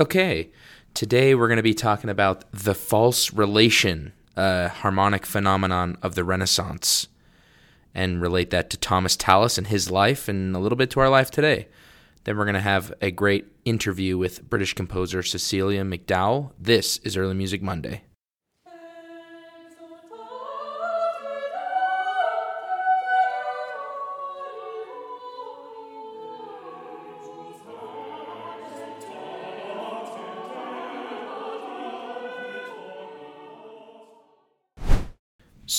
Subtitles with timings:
[0.00, 0.52] Okay,
[0.94, 6.22] today we're going to be talking about the false relation, a harmonic phenomenon of the
[6.22, 7.08] Renaissance,
[7.96, 11.08] and relate that to Thomas Tallis and his life and a little bit to our
[11.08, 11.66] life today.
[12.22, 16.52] Then we're going to have a great interview with British composer Cecilia McDowall.
[16.56, 18.02] This is Early Music Monday.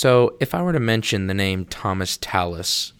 [0.01, 2.93] So, if I were to mention the name Thomas Tallis,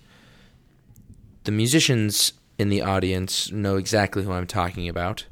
[1.45, 5.26] the musicians in the audience know exactly who I'm talking about.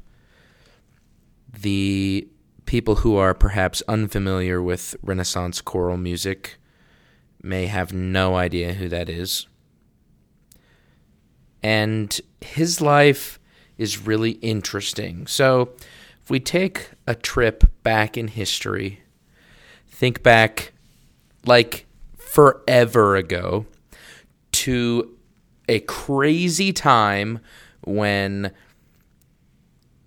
[1.52, 2.26] The
[2.64, 6.56] people who are perhaps unfamiliar with Renaissance choral music
[7.42, 9.46] may have no idea who that is.
[11.62, 13.38] And his life
[13.76, 15.26] is really interesting.
[15.26, 15.74] So,
[16.22, 19.02] if we take a trip back in history,
[19.86, 20.72] think back
[21.48, 21.86] like
[22.18, 23.64] forever ago
[24.52, 25.16] to
[25.66, 27.40] a crazy time
[27.84, 28.52] when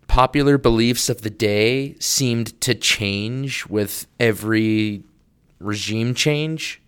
[0.08, 5.03] popular beliefs of the day seemed to change with every
[5.59, 6.80] regime change.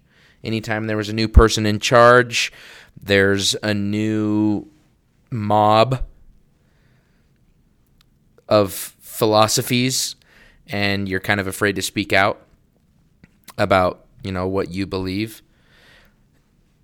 [0.44, 2.52] Anytime there was a new person in charge,
[3.02, 4.67] there's a new
[5.32, 6.04] mob
[8.48, 10.16] of philosophies,
[10.67, 12.45] and you're kind of afraid to speak out
[13.58, 15.42] about you know what you believe.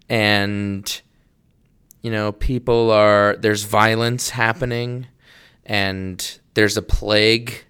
[0.09, 1.01] And
[2.01, 5.07] you know people are there's violence happening
[5.65, 7.63] and there's a plague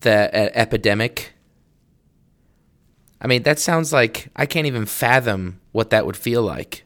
[0.00, 1.32] that uh, epidemic.
[3.20, 6.84] I mean that sounds like i can't even fathom what that would feel like.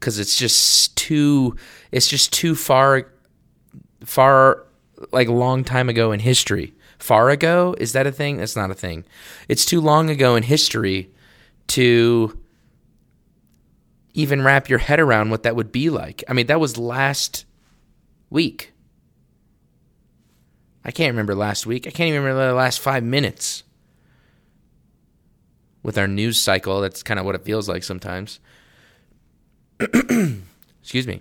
[0.00, 1.56] Cuz it's just too
[1.90, 3.12] it's just too far
[4.04, 4.66] far
[5.12, 7.74] like long time ago in history far ago.
[7.78, 8.38] Is that a thing?
[8.38, 9.04] That's not a thing.
[9.48, 11.10] It's too long ago in history
[11.68, 12.38] to
[14.14, 16.24] even wrap your head around what that would be like.
[16.28, 17.44] I mean, that was last
[18.30, 18.72] week.
[20.84, 21.86] I can't remember last week.
[21.86, 23.62] I can't even remember the last five minutes.
[25.82, 28.40] With our news cycle, that's kind of what it feels like sometimes.
[29.80, 31.20] Excuse me.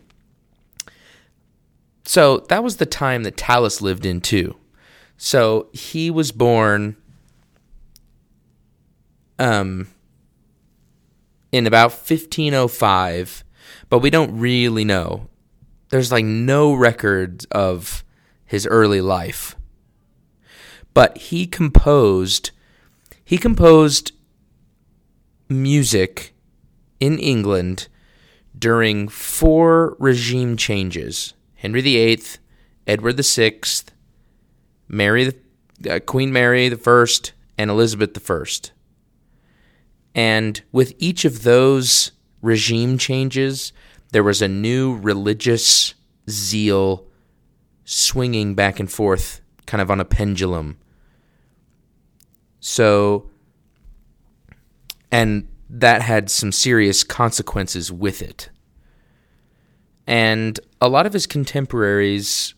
[2.05, 4.55] So that was the time that Tallis lived in too.
[5.17, 6.95] So he was born
[9.39, 9.87] um,
[11.51, 13.43] in about 1505,
[13.89, 15.27] but we don't really know.
[15.89, 18.03] There's like no records of
[18.45, 19.55] his early life.
[20.93, 22.51] But he composed
[23.23, 24.13] he composed
[25.49, 26.33] music
[26.99, 27.89] in England
[28.57, 31.33] during four regime changes.
[31.55, 32.23] Henry VIII,
[32.87, 33.59] Edward VI,
[34.87, 35.33] Mary,
[35.79, 38.71] the, uh, Queen Mary the First, and Elizabeth the First.
[40.15, 42.11] And with each of those
[42.41, 43.73] regime changes,
[44.11, 45.93] there was a new religious
[46.29, 47.05] zeal
[47.85, 50.77] swinging back and forth, kind of on a pendulum.
[52.59, 53.29] So,
[55.11, 58.49] and that had some serious consequences with it.
[60.05, 62.53] And a lot of his contemporaries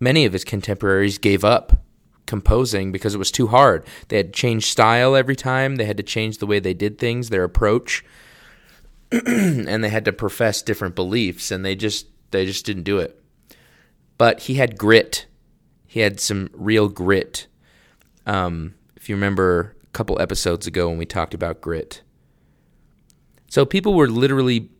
[0.00, 1.84] many of his contemporaries gave up
[2.26, 3.84] composing because it was too hard.
[4.08, 6.98] They had to change style every time, they had to change the way they did
[6.98, 8.04] things, their approach,
[9.12, 13.20] and they had to profess different beliefs and they just they just didn't do it.
[14.18, 15.26] But he had grit.
[15.86, 17.46] He had some real grit.
[18.26, 22.02] Um, if you remember a couple episodes ago when we talked about grit.
[23.48, 24.70] So people were literally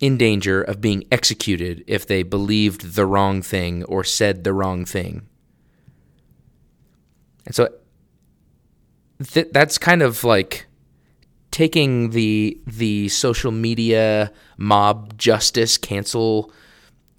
[0.00, 4.84] in danger of being executed if they believed the wrong thing or said the wrong
[4.84, 5.26] thing.
[7.46, 7.68] And so
[9.24, 10.66] th- that's kind of like
[11.50, 16.52] taking the the social media mob justice cancel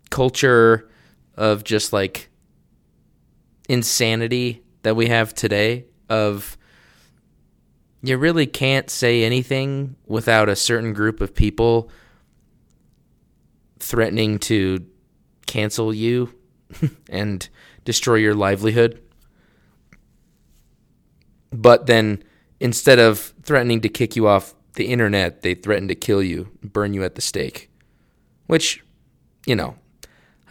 [0.10, 0.90] culture
[1.36, 2.30] of just like
[3.70, 6.58] insanity that we have today of
[8.04, 11.90] you really can't say anything without a certain group of people
[13.88, 14.86] threatening to
[15.46, 16.34] cancel you
[17.10, 17.48] and
[17.86, 19.02] destroy your livelihood.
[21.52, 22.24] But then
[22.60, 26.94] instead of threatening to kick you off the internet, they threaten to kill you, burn
[26.94, 27.72] you at the stake.
[28.48, 28.84] Which,
[29.46, 29.76] you know,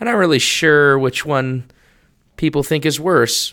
[0.01, 1.71] I'm not really sure which one
[2.37, 3.53] people think is worse.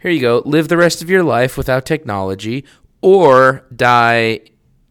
[0.00, 0.42] Here you go.
[0.44, 2.64] Live the rest of your life without technology
[3.00, 4.40] or die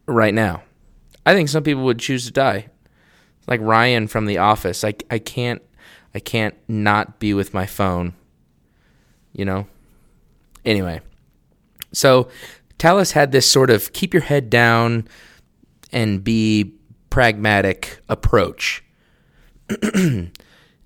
[0.06, 0.62] right now.
[1.26, 2.70] I think some people would choose to die
[3.46, 4.84] like Ryan from The Office.
[4.84, 5.62] I I can't
[6.14, 8.14] I can't not be with my phone.
[9.32, 9.66] You know?
[10.64, 11.00] Anyway,
[11.92, 12.28] so
[12.78, 15.06] Tallis had this sort of keep your head down
[15.92, 16.74] and be
[17.10, 18.82] pragmatic approach.
[19.68, 20.32] and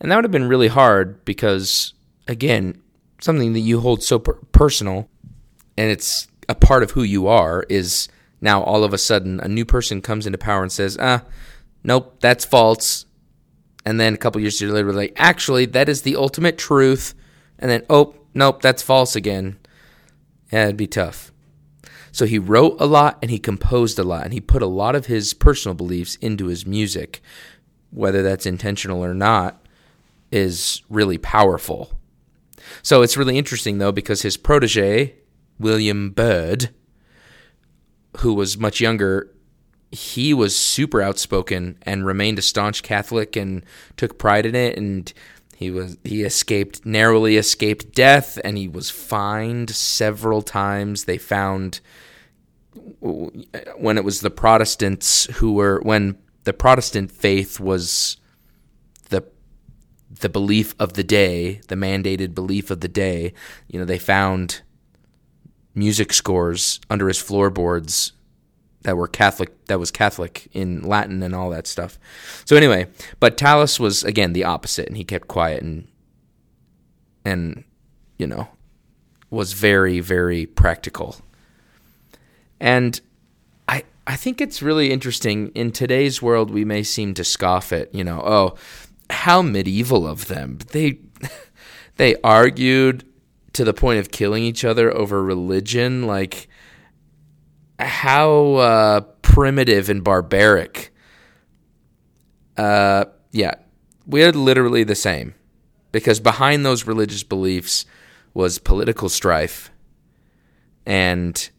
[0.01, 1.95] that would have been really hard because,
[2.29, 2.81] again,
[3.21, 5.09] something that you hold so per- personal
[5.77, 8.09] and it's a part of who you are is
[8.41, 11.23] now all of a sudden a new person comes into power and says, ah,
[11.82, 13.06] nope, that's false.
[13.85, 17.15] And then a couple years later, like, actually, that is the ultimate truth.
[17.59, 19.59] And then, oh, nope, that's false again.
[20.53, 21.32] Yeah, it'd be tough.
[22.12, 24.97] So he wrote a lot and he composed a lot and he put a lot
[24.97, 27.23] of his personal beliefs into his music.
[27.91, 29.65] Whether that's intentional or not
[30.31, 31.93] is really powerful.
[32.82, 35.15] So it's really interesting though because his protege,
[35.59, 36.71] William Byrd,
[38.19, 39.32] who was much younger,
[39.93, 43.65] he was super outspoken and remained a staunch Catholic and
[43.97, 45.13] took pride in it and
[45.57, 51.05] he was he escaped narrowly escaped death and he was fined several times.
[51.05, 51.81] They found
[53.01, 58.17] when it was the Protestants who were when the Protestant faith was
[59.11, 59.23] the
[60.11, 63.35] the belief of the day, the mandated belief of the day,
[63.69, 64.63] you know, they found
[65.75, 68.13] music scores under his floorboards
[68.82, 71.99] that were Catholic that was Catholic in Latin and all that stuff.
[72.44, 72.87] So anyway,
[73.19, 75.87] but Tallis was again the opposite and he kept quiet and
[77.25, 77.65] and
[78.19, 78.49] you know
[79.31, 81.17] was very very practical.
[82.59, 83.00] And
[83.69, 87.94] I I think it's really interesting in today's world we may seem to scoff at,
[87.94, 88.56] you know, oh,
[89.11, 90.59] how medieval of them.
[90.73, 91.00] They
[91.97, 93.05] they argued
[93.53, 96.49] to the point of killing each other over religion like
[97.81, 100.93] how uh, primitive and barbaric.
[102.56, 103.55] Uh, yeah,
[104.06, 105.35] we're literally the same.
[105.93, 107.85] Because behind those religious beliefs
[108.32, 109.71] was political strife
[110.87, 111.50] and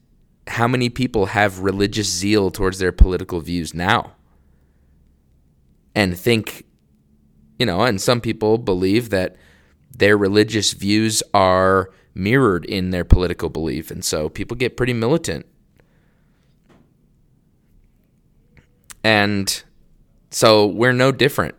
[0.47, 4.13] how many people have religious zeal towards their political views now.
[5.93, 6.65] And think
[7.59, 9.35] you know and some people believe that
[9.93, 13.91] their religious views are mirrored in their political belief.
[13.91, 15.45] And so people get pretty militant
[19.03, 19.63] And
[20.29, 21.55] so we're no different.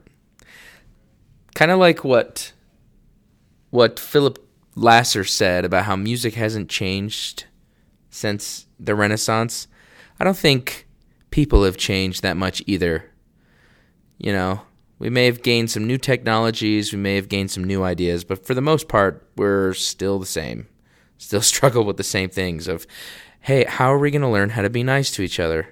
[1.54, 2.52] Kind of like what
[3.70, 4.38] what Philip
[4.74, 7.46] Lasser said about how music hasn't changed
[8.10, 9.66] since the Renaissance.
[10.20, 10.86] I don't think
[11.30, 13.10] people have changed that much either.
[14.18, 14.60] You know,
[14.98, 18.46] we may have gained some new technologies, we may have gained some new ideas, but
[18.46, 20.68] for the most part, we're still the same.
[21.18, 22.86] Still struggle with the same things of,
[23.40, 25.71] hey, how are we going to learn how to be nice to each other?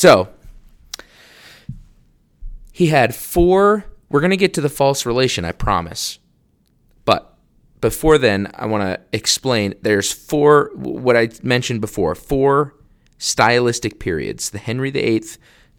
[0.00, 0.30] So
[2.72, 3.84] he had four.
[4.08, 6.18] We're going to get to the false relation, I promise.
[7.04, 7.36] But
[7.82, 12.74] before then, I want to explain there's four, what I mentioned before, four
[13.18, 14.48] stylistic periods.
[14.48, 15.22] The Henry VIII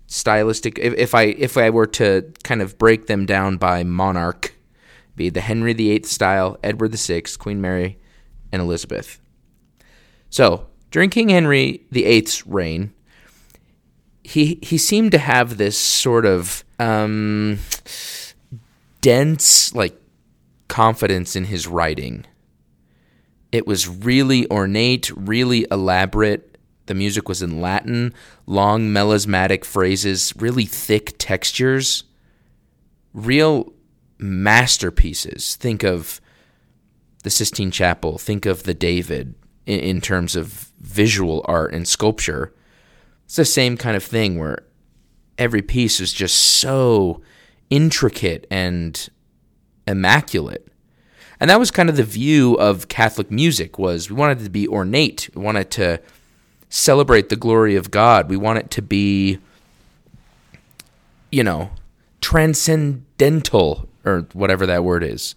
[0.06, 4.54] stylistic, if, if I if I were to kind of break them down by monarch,
[5.16, 7.98] be the Henry VIII style, Edward VI, Queen Mary,
[8.52, 9.20] and Elizabeth.
[10.30, 12.94] So during King Henry VIII's reign,
[14.24, 17.60] he he seemed to have this sort of um,
[19.02, 20.00] dense like
[20.68, 22.26] confidence in his writing.
[23.52, 26.58] It was really ornate, really elaborate.
[26.86, 28.14] The music was in Latin,
[28.46, 32.06] long melismatic phrases, really thick textures,
[33.14, 33.74] real
[34.18, 35.56] masterpieces.
[35.56, 36.22] Think of
[37.24, 39.36] the Sistine Chapel, think of the David
[39.66, 42.54] in, in terms of visual art and sculpture
[43.32, 44.66] it's the same kind of thing where
[45.38, 47.22] every piece is just so
[47.70, 49.08] intricate and
[49.88, 50.68] immaculate.
[51.40, 54.50] And that was kind of the view of Catholic music was we wanted it to
[54.50, 55.30] be ornate.
[55.34, 56.02] We wanted to
[56.68, 58.30] celebrate the glory of God.
[58.30, 59.40] We want it to be
[61.32, 61.72] you know,
[62.20, 65.36] transcendental or whatever that word is.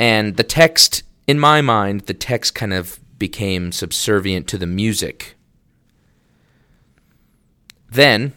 [0.00, 5.36] And the text in my mind, the text kind of became subservient to the music
[7.90, 8.32] then,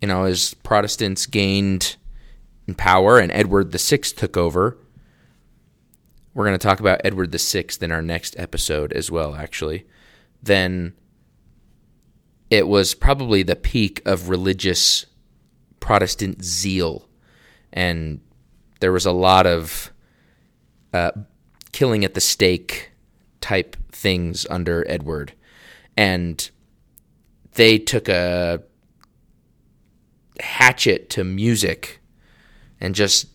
[0.00, 1.96] you know, as Protestants gained
[2.66, 4.78] in power and Edward VI took over,
[6.34, 9.86] we're going to talk about Edward VI in our next episode as well, actually.
[10.42, 10.94] Then
[12.50, 15.06] it was probably the peak of religious
[15.80, 17.08] Protestant zeal.
[17.72, 18.20] And
[18.80, 19.90] there was a lot of
[20.92, 21.12] uh,
[21.72, 22.92] killing at the stake
[23.40, 25.32] type things under Edward.
[25.96, 26.48] And
[27.56, 28.62] they took a
[30.40, 32.00] hatchet to music
[32.80, 33.26] and just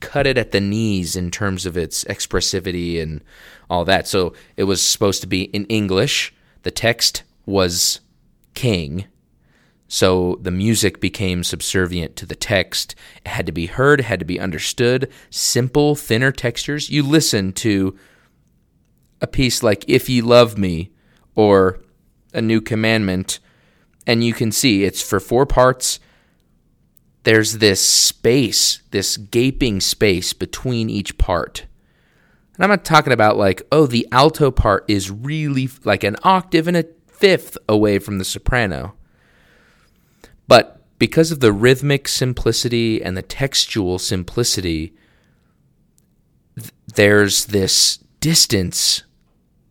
[0.00, 3.24] cut it at the knees in terms of its expressivity and
[3.68, 4.06] all that.
[4.06, 6.34] So it was supposed to be in English.
[6.62, 8.00] The text was
[8.54, 9.06] king.
[9.88, 12.94] So the music became subservient to the text.
[13.24, 15.10] It had to be heard, had to be understood.
[15.30, 16.90] Simple, thinner textures.
[16.90, 17.96] You listen to
[19.20, 20.90] a piece like If Ye Love Me
[21.34, 21.80] or
[22.34, 23.38] A New Commandment,
[24.06, 26.00] and you can see it's for four parts
[27.26, 31.66] there's this space, this gaping space between each part.
[32.54, 36.68] And I'm not talking about like, oh, the alto part is really like an octave
[36.68, 38.94] and a fifth away from the soprano.
[40.46, 44.94] But because of the rhythmic simplicity and the textual simplicity,
[46.56, 49.02] th- there's this distance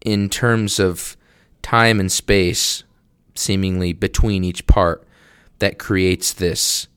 [0.02, 1.16] in terms of
[1.62, 2.84] time and space,
[3.36, 5.06] seemingly between each part,
[5.60, 6.88] that creates this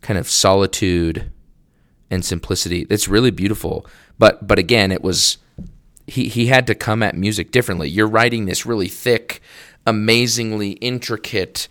[0.00, 1.30] kind of solitude
[2.10, 2.86] and simplicity.
[2.90, 3.86] It's really beautiful.
[4.18, 5.38] But but again, it was
[6.06, 7.88] he he had to come at music differently.
[7.88, 9.40] You're writing this really thick,
[9.86, 11.68] amazingly intricate,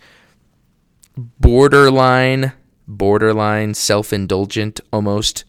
[1.16, 2.52] borderline
[2.90, 5.44] borderline self-indulgent almost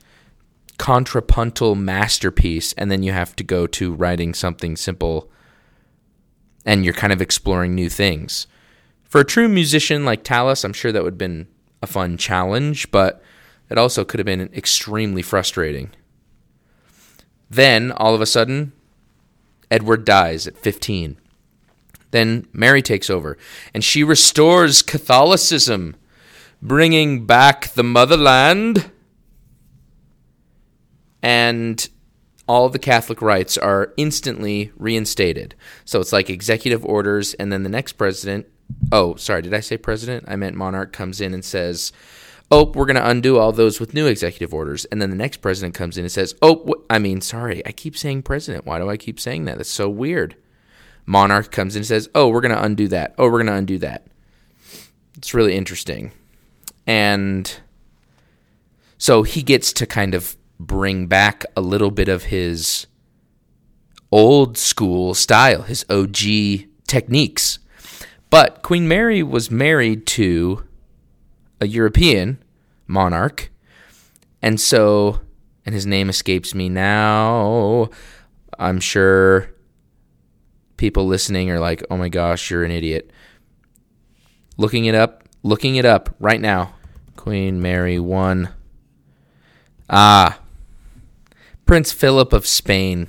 [0.77, 5.29] contrapuntal masterpiece and then you have to go to writing something simple
[6.65, 8.47] and you're kind of exploring new things.
[9.03, 11.47] For a true musician like Tallis, I'm sure that would have been
[11.81, 13.21] a fun challenge, but
[13.69, 15.91] it also could have been extremely frustrating.
[17.49, 18.71] Then, all of a sudden,
[19.69, 21.17] Edward dies at 15.
[22.11, 23.37] Then Mary takes over,
[23.73, 25.95] and she restores Catholicism,
[26.61, 28.91] bringing back the motherland.
[31.21, 31.89] And
[32.51, 35.55] all the Catholic rights are instantly reinstated.
[35.85, 38.45] So it's like executive orders, and then the next president
[38.91, 40.25] oh, sorry, did I say president?
[40.27, 41.91] I meant monarch comes in and says,
[42.49, 44.85] oh, we're going to undo all those with new executive orders.
[44.85, 47.97] And then the next president comes in and says, oh, I mean, sorry, I keep
[47.97, 48.65] saying president.
[48.65, 49.57] Why do I keep saying that?
[49.57, 50.35] That's so weird.
[51.05, 53.15] Monarch comes in and says, oh, we're going to undo that.
[53.17, 54.07] Oh, we're going to undo that.
[55.17, 56.11] It's really interesting.
[56.85, 57.59] And
[58.97, 60.35] so he gets to kind of
[60.67, 62.87] bring back a little bit of his
[64.11, 67.59] old school style, his OG techniques
[68.31, 70.63] but Queen Mary was married to
[71.59, 72.41] a European
[72.87, 73.51] monarch.
[74.41, 75.19] And so,
[75.65, 77.89] and his name escapes me now.
[78.57, 79.53] I'm sure
[80.77, 83.11] people listening are like, oh my gosh, you're an idiot.
[84.57, 86.73] Looking it up, looking it up right now.
[87.17, 88.47] Queen Mary 1.
[89.89, 90.39] Ah,
[91.71, 93.07] Prince Philip of Spain.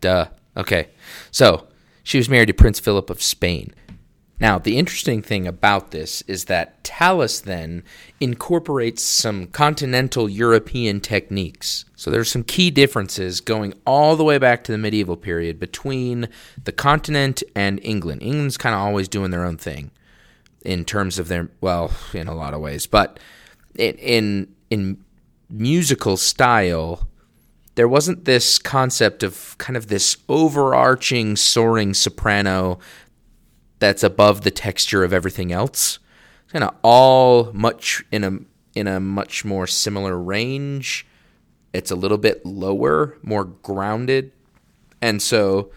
[0.00, 0.26] Duh.
[0.56, 0.88] Okay.
[1.30, 1.68] So,
[2.02, 3.72] she was married to Prince Philip of Spain.
[4.40, 7.84] Now, the interesting thing about this is that Tallis then
[8.18, 11.84] incorporates some continental European techniques.
[11.94, 16.28] So there's some key differences going all the way back to the medieval period between
[16.64, 18.24] the continent and England.
[18.24, 19.92] England's kind of always doing their own thing
[20.64, 23.20] in terms of their well, in a lot of ways, but
[23.76, 25.04] in in, in
[25.48, 27.07] musical style,
[27.78, 32.80] there wasn't this concept of kind of this overarching soaring soprano
[33.78, 36.00] that's above the texture of everything else.
[36.48, 38.38] Kind of all much in a
[38.74, 41.06] in a much more similar range.
[41.72, 44.32] It's a little bit lower, more grounded,
[45.00, 45.70] and so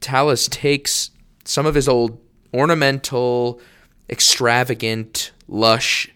[0.00, 1.12] Tallis takes
[1.44, 2.18] some of his old
[2.52, 3.60] ornamental,
[4.10, 6.10] extravagant, lush,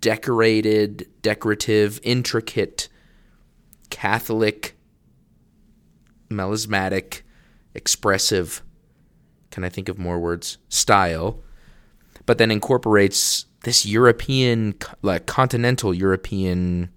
[0.00, 2.88] decorated, decorative, intricate,
[3.90, 4.76] Catholic,
[6.30, 7.22] melismatic,
[7.74, 8.62] expressive
[9.50, 10.58] can I think of more words?
[10.68, 11.42] Style,
[12.26, 16.90] but then incorporates this European, like continental European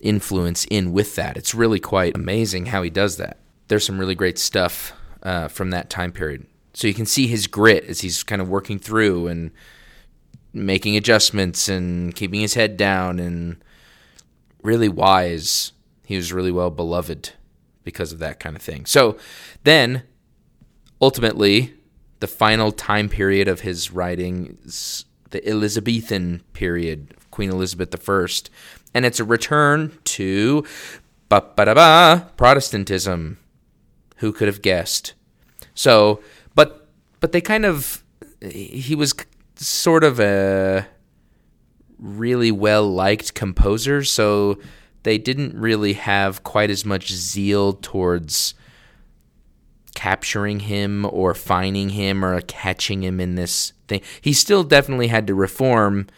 [0.00, 1.36] influence in with that.
[1.36, 3.38] It's really quite amazing how he does that.
[3.68, 6.46] There's some really great stuff uh, from that time period.
[6.74, 9.50] So you can see his grit as he's kind of working through and
[10.52, 13.62] making adjustments and keeping his head down and
[14.62, 15.72] really wise.
[16.06, 17.32] He was really well beloved
[17.82, 18.86] because of that kind of thing.
[18.86, 19.18] So
[19.64, 20.04] then
[21.02, 21.74] ultimately
[22.20, 24.56] the final time period of his writing,
[25.30, 28.26] the Elizabethan period, Queen Elizabeth I,
[28.94, 30.64] and it's a return to
[31.28, 33.38] ba Protestantism.
[34.18, 35.12] Who could have guessed?
[35.74, 36.22] So,
[36.54, 36.88] but
[37.20, 38.02] but they kind of
[38.40, 39.12] he was
[39.56, 40.86] sort of a
[41.98, 44.58] really well liked composer, so
[45.06, 48.54] they didn't really have quite as much zeal towards
[49.94, 54.00] capturing him or finding him or catching him in this thing.
[54.20, 56.08] He still definitely had to reform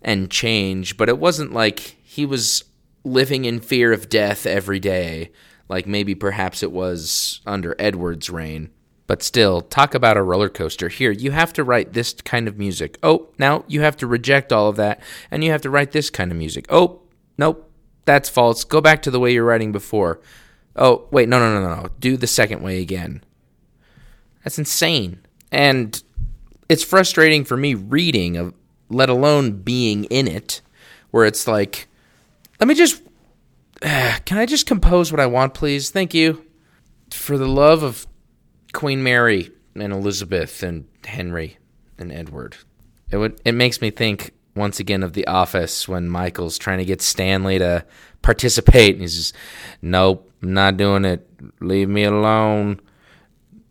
[0.00, 2.64] and change, but it wasn't like he was
[3.04, 5.30] living in fear of death every day,
[5.68, 8.70] like maybe perhaps it was under Edward's reign.
[9.06, 10.88] But still, talk about a roller coaster.
[10.88, 12.96] Here, you have to write this kind of music.
[13.02, 16.08] Oh, now you have to reject all of that and you have to write this
[16.08, 16.64] kind of music.
[16.70, 17.02] Oh,
[17.36, 17.67] nope,
[18.08, 18.64] that's false.
[18.64, 20.18] Go back to the way you're writing before.
[20.74, 21.88] Oh, wait, no, no, no, no, no.
[22.00, 23.22] Do the second way again.
[24.42, 25.20] That's insane.
[25.52, 26.02] And
[26.70, 28.54] it's frustrating for me reading,
[28.88, 30.62] let alone being in it,
[31.10, 31.86] where it's like,
[32.58, 33.02] let me just,
[33.82, 35.90] can I just compose what I want, please?
[35.90, 36.46] Thank you.
[37.10, 38.06] For the love of
[38.72, 41.58] Queen Mary and Elizabeth and Henry
[41.98, 42.56] and Edward.
[43.10, 46.84] It would it makes me think once again of The Office when Michael's trying to
[46.84, 47.84] get Stanley to
[48.20, 49.34] participate and he's just
[49.80, 51.26] nope, I'm not doing it.
[51.60, 52.80] Leave me alone.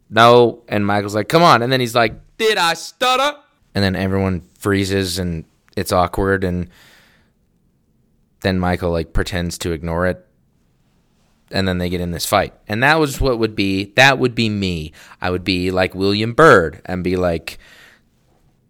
[0.10, 3.38] No, and Michael's like, "Come on." And then he's like, "Did I stutter?"
[3.76, 6.70] And then everyone freezes and it's awkward and
[8.42, 10.26] then Michael like pretends to ignore it
[11.52, 12.54] and then they get in this fight.
[12.68, 14.92] And that was what would be that would be me.
[15.22, 17.58] I would be like William Byrd and be like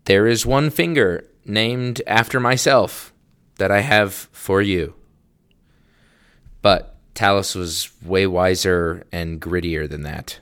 [0.05, 3.13] there is one finger named after myself
[3.57, 4.93] that I have for you.
[6.61, 10.39] But Tallis was way wiser and grittier than that.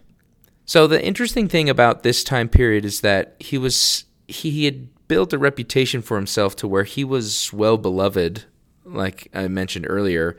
[0.65, 5.33] So the interesting thing about this time period is that he was he had built
[5.33, 8.45] a reputation for himself to where he was well beloved,
[8.83, 10.35] like I mentioned earlier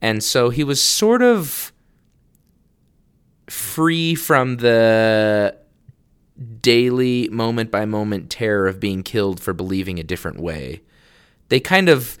[0.00, 1.72] and so he was sort of
[3.48, 5.56] free from the
[6.60, 10.82] daily moment by moment terror of being killed for believing a different way.
[11.48, 12.16] They kind of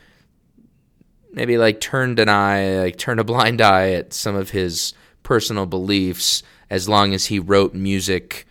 [1.32, 5.66] maybe like turned an eye, like turned a blind eye at some of his personal
[5.66, 8.46] beliefs as long as he wrote music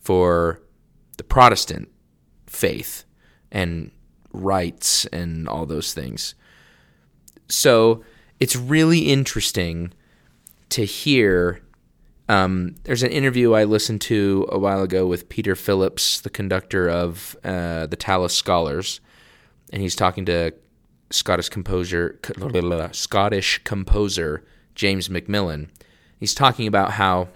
[0.00, 0.60] for
[1.16, 1.88] the Protestant
[2.46, 3.04] faith
[3.52, 3.90] and
[4.32, 6.34] rites and all those things.
[7.48, 8.04] So
[8.40, 9.92] it's really interesting
[10.70, 11.60] to hear.
[12.28, 16.88] Um, there's an interview I listened to a while ago with Peter Phillips, the conductor
[16.88, 19.00] of uh, the Tallis Scholars,
[19.72, 20.52] and he's talking to
[21.10, 22.18] Scottish composer
[22.92, 25.70] Scottish composer James Macmillan.
[26.18, 27.28] He's talking about how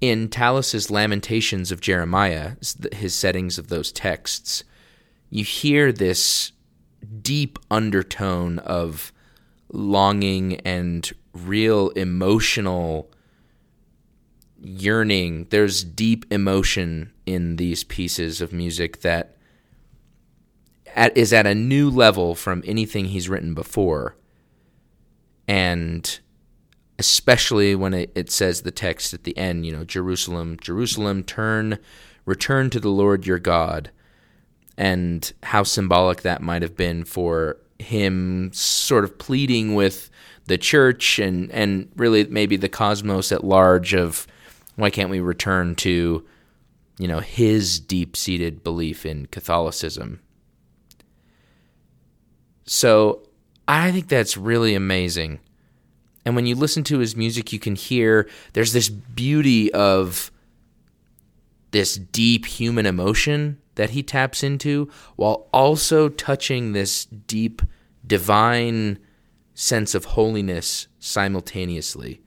[0.00, 2.56] in Tallis's Lamentations of Jeremiah,
[2.92, 4.64] his settings of those texts,
[5.30, 6.52] you hear this
[7.22, 9.12] deep undertone of
[9.72, 13.10] longing and real emotional
[14.64, 15.46] yearning.
[15.50, 19.36] There's deep emotion in these pieces of music that
[20.94, 24.16] at, is at a new level from anything he's written before.
[25.46, 26.18] And
[26.98, 31.78] especially when it, it says the text at the end, you know, Jerusalem, Jerusalem, turn,
[32.24, 33.90] return to the Lord your God.
[34.76, 40.10] And how symbolic that might have been for him sort of pleading with
[40.46, 44.26] the church and and really maybe the cosmos at large of
[44.76, 46.24] why can't we return to
[46.98, 50.20] you know his deep-seated belief in Catholicism.
[52.66, 53.28] So
[53.68, 55.40] I think that's really amazing.
[56.24, 60.30] And when you listen to his music you can hear there's this beauty of
[61.72, 67.62] this deep human emotion that he taps into while also touching this deep
[68.06, 68.98] divine
[69.54, 72.22] sense of holiness simultaneously.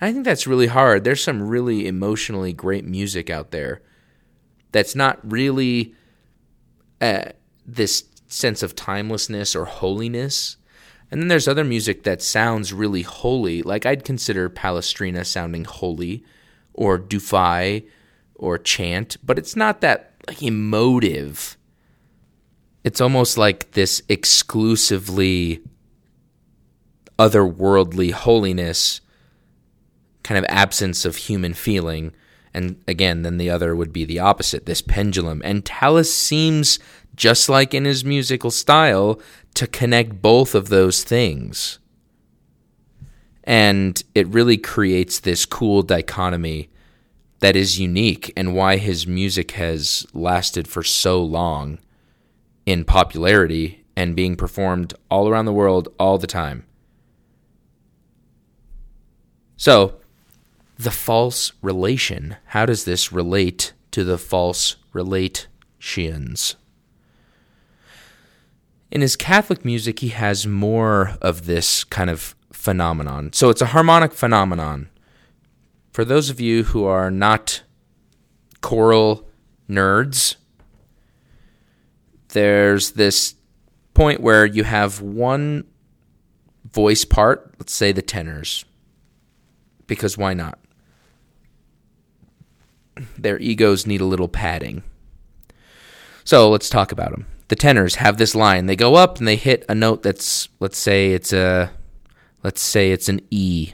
[0.00, 1.04] I think that's really hard.
[1.04, 3.82] There's some really emotionally great music out there
[4.72, 5.94] that's not really
[7.00, 7.30] uh,
[7.66, 10.56] this sense of timelessness or holiness.
[11.10, 13.62] And then there's other music that sounds really holy.
[13.62, 16.24] Like I'd consider Palestrina sounding holy
[16.72, 17.86] or Dufay
[18.36, 21.56] or chant, but it's not that like emotive.
[22.84, 25.62] It's almost like this exclusively
[27.18, 29.00] otherworldly holiness,
[30.22, 32.12] kind of absence of human feeling.
[32.52, 35.40] And again, then the other would be the opposite, this pendulum.
[35.44, 36.78] And Tallis seems,
[37.14, 39.20] just like in his musical style,
[39.54, 41.78] to connect both of those things.
[43.44, 46.70] And it really creates this cool dichotomy
[47.40, 51.78] that is unique and why his music has lasted for so long
[52.66, 56.64] in popularity and being performed all around the world all the time.
[59.56, 59.99] So,
[60.80, 62.36] the false relation.
[62.46, 66.56] How does this relate to the false relations?
[68.90, 73.32] In his Catholic music, he has more of this kind of phenomenon.
[73.32, 74.90] So it's a harmonic phenomenon
[75.92, 77.62] for those of you who are not
[78.60, 79.28] choral
[79.68, 80.36] nerds,
[82.28, 83.34] there's this
[83.94, 85.64] point where you have one
[86.64, 88.64] voice part, let's say the tenors,
[89.86, 90.59] because why not?
[93.18, 94.82] Their egos need a little padding.
[96.24, 97.26] So let's talk about them.
[97.48, 98.66] The tenors have this line.
[98.66, 101.72] They go up and they hit a note that's let's say it's a
[102.44, 103.72] let's say it's an E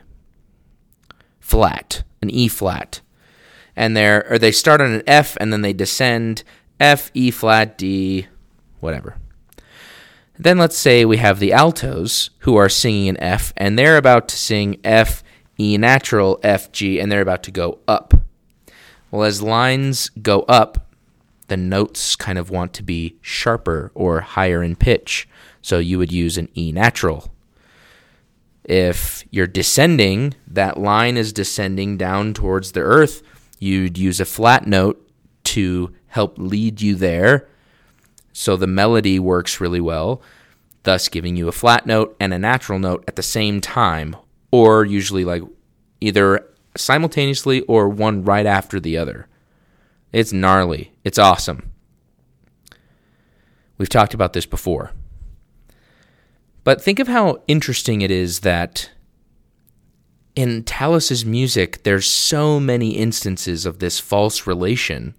[1.40, 3.00] flat, an E flat.
[3.74, 6.42] And they're or they start on an F and then they descend
[6.81, 8.26] F, E flat, D,
[8.81, 9.16] whatever.
[10.38, 14.29] Then let's say we have the altos who are singing an F and they're about
[14.29, 15.22] to sing F,
[15.59, 18.14] E natural, F, G, and they're about to go up.
[19.11, 20.92] Well, as lines go up,
[21.49, 25.29] the notes kind of want to be sharper or higher in pitch.
[25.62, 27.33] So you would use an E natural.
[28.64, 33.23] If you're descending, that line is descending down towards the earth,
[33.61, 35.09] you'd use a flat note
[35.45, 37.49] to help lead you there.
[38.33, 40.21] So the melody works really well,
[40.83, 44.16] thus giving you a flat note and a natural note at the same time,
[44.51, 45.42] or usually like
[46.01, 49.29] either simultaneously or one right after the other.
[50.12, 50.93] It's gnarly.
[51.05, 51.73] It's awesome.
[53.79, 54.93] We've talked about this before.
[56.65, 58.91] But think of how interesting it is that
[60.35, 65.15] in Tallis's music, there's so many instances of this false relation.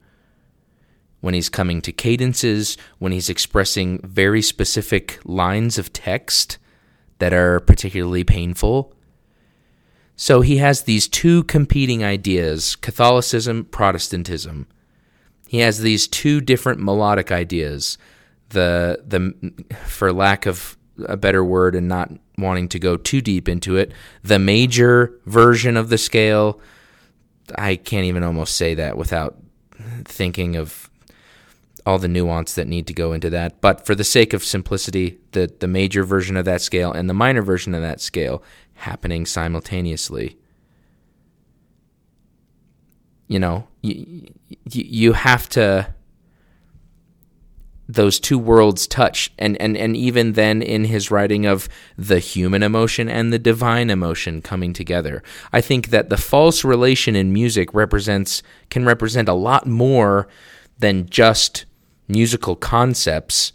[1.21, 6.57] When he's coming to cadences, when he's expressing very specific lines of text
[7.19, 8.93] that are particularly painful,
[10.19, 14.67] so he has these two competing ideas Catholicism, Protestantism.
[15.47, 17.97] He has these two different melodic ideas.
[18.49, 19.53] The, the,
[19.85, 20.75] for lack of
[21.05, 23.91] a better word and not wanting to go too deep into it,
[24.23, 26.59] the major version of the scale.
[27.55, 29.37] I can't even almost say that without
[30.05, 30.89] thinking of
[31.85, 33.61] all the nuance that need to go into that.
[33.61, 37.13] But for the sake of simplicity, the, the major version of that scale and the
[37.13, 38.43] minor version of that scale
[38.77, 40.37] happening simultaneously.
[43.27, 44.27] You know, you,
[44.71, 45.93] you have to
[47.89, 52.61] those two worlds touch and, and and even then in his writing of the human
[52.61, 57.73] emotion and the divine emotion coming together i think that the false relation in music
[57.73, 60.27] represents can represent a lot more
[60.79, 61.65] than just
[62.09, 63.53] musical concepts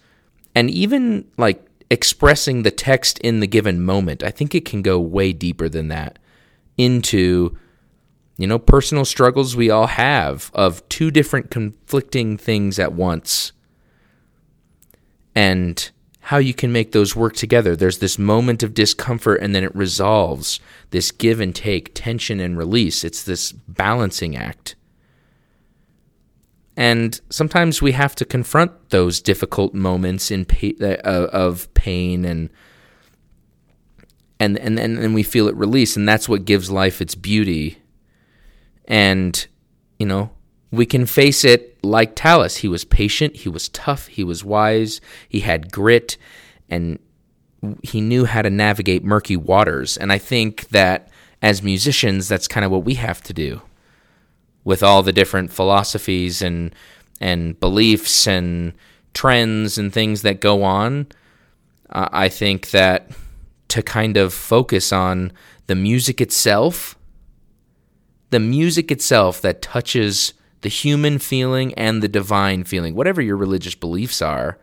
[0.55, 4.23] and even like expressing the text in the given moment.
[4.25, 6.19] I think it can go way deeper than that
[6.79, 7.55] into
[8.39, 13.53] you know personal struggles we all have of two different conflicting things at once.
[15.35, 15.91] And
[16.27, 17.77] how you can make those work together.
[17.77, 20.61] There's this moment of discomfort and then it resolves.
[20.91, 23.05] This give and take, tension and release.
[23.05, 24.77] It's this balancing act.
[26.83, 32.51] And sometimes we have to confront those difficult moments in pa- uh, of pain and
[34.41, 37.79] and and and we feel it release and that's what gives life its beauty.
[38.87, 39.47] And
[40.01, 40.33] you know,
[40.73, 42.57] we can face it like Tallis.
[42.57, 46.17] He was patient, he was tough, he was wise, he had grit
[46.69, 46.99] and
[47.85, 49.97] he knew how to navigate murky waters.
[49.97, 53.63] And I think that as musicians that's kind of what we have to do
[54.65, 56.75] with all the different philosophies and
[57.21, 58.73] and beliefs and
[59.15, 61.07] trends and things that go on,
[61.91, 63.11] uh, I think that
[63.69, 65.33] to kind of focus on
[65.67, 66.97] the music itself,
[68.31, 73.75] the music itself that touches the human feeling and the divine feeling, whatever your religious
[73.75, 74.59] beliefs are,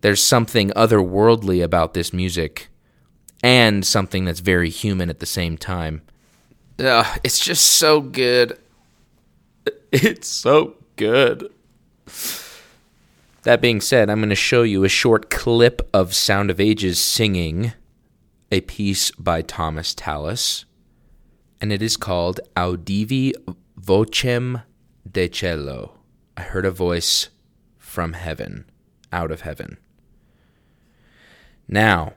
[0.00, 2.68] there's something otherworldly about this music
[3.42, 6.02] and something that's very human at the same time.
[6.80, 8.58] It's just so good.
[9.92, 11.52] It's so good.
[13.42, 17.00] That being said, I'm going to show you a short clip of Sound of Ages
[17.00, 17.72] singing
[18.52, 20.64] a piece by Thomas Tallis,
[21.60, 23.32] and it is called Audivi
[23.80, 24.62] Vocem
[25.10, 25.90] de Caelo.
[26.36, 27.30] I heard a voice
[27.76, 28.70] from heaven,
[29.12, 29.78] out of heaven.
[31.66, 32.12] Now,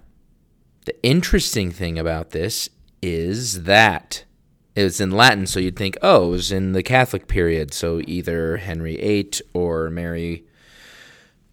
[0.86, 2.70] the interesting thing about this
[3.02, 4.26] is that
[4.76, 8.02] it was in Latin, so you'd think, oh, it was in the Catholic period, so
[8.08, 10.46] either Henry VIII or Mary.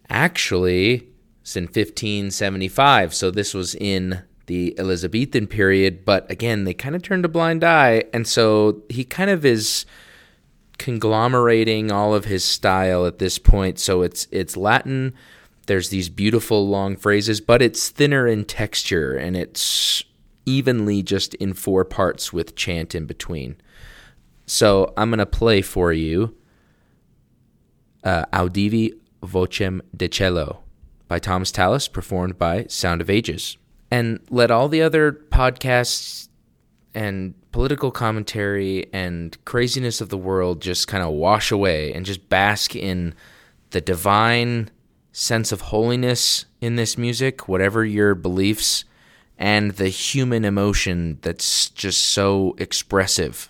[0.08, 1.08] Actually,
[1.42, 7.02] it's in 1575, so this was in the Elizabethan period, but again, they kind of
[7.02, 9.84] turned a blind eye, and so he kind of is
[10.80, 13.78] conglomerating all of his style at this point.
[13.78, 15.12] So it's it's Latin.
[15.66, 20.02] There's these beautiful long phrases, but it's thinner in texture and it's
[20.50, 23.56] evenly just in four parts with chant in between.
[24.46, 26.34] So I'm going to play for you
[28.02, 30.58] uh, Audivi Vocem de Caelo
[31.06, 33.56] by Thomas Tallis, performed by Sound of Ages.
[33.90, 36.28] And let all the other podcasts
[36.94, 42.28] and political commentary and craziness of the world just kind of wash away and just
[42.28, 43.14] bask in
[43.70, 44.70] the divine
[45.12, 48.84] sense of holiness in this music, whatever your beliefs,
[49.40, 53.49] and the human emotion that's just so expressive.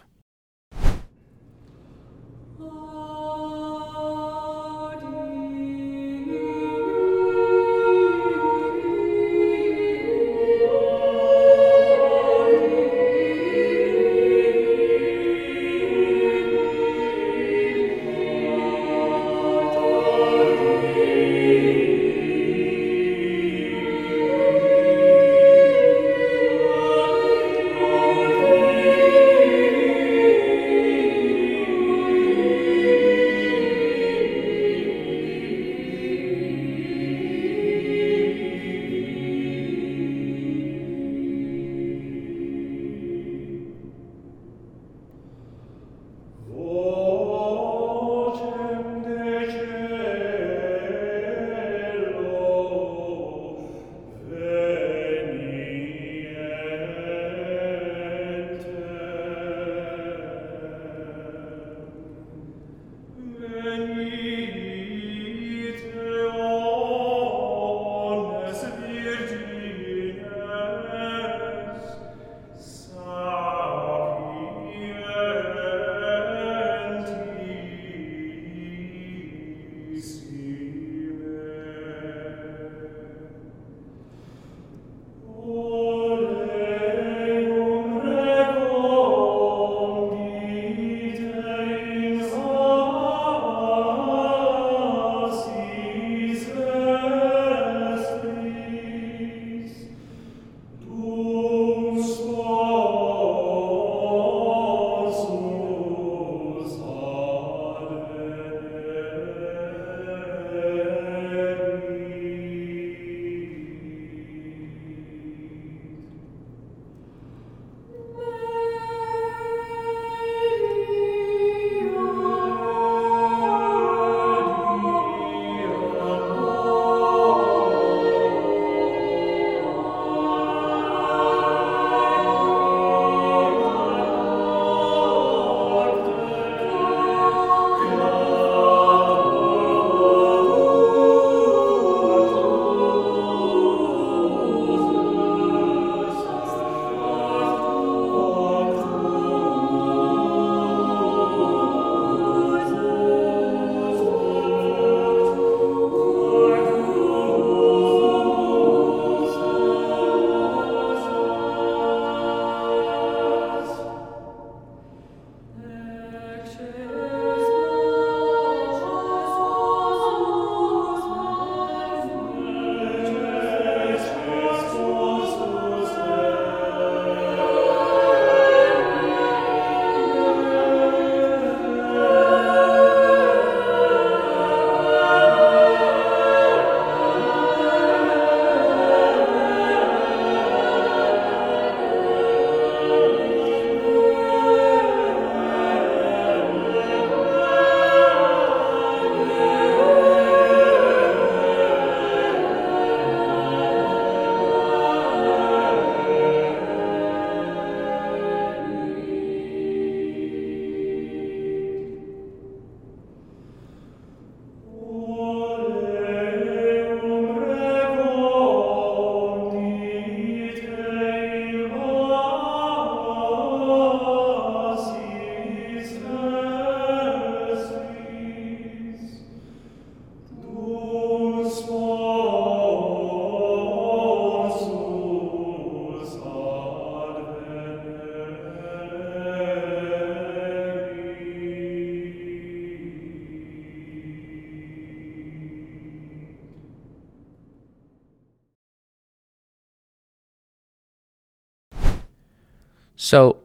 [253.11, 253.39] So,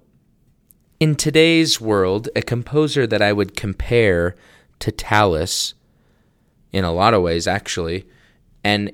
[0.99, 4.35] in today's world, a composer that I would compare
[4.77, 5.73] to Tallis
[6.71, 8.05] in a lot of ways, actually,
[8.63, 8.91] and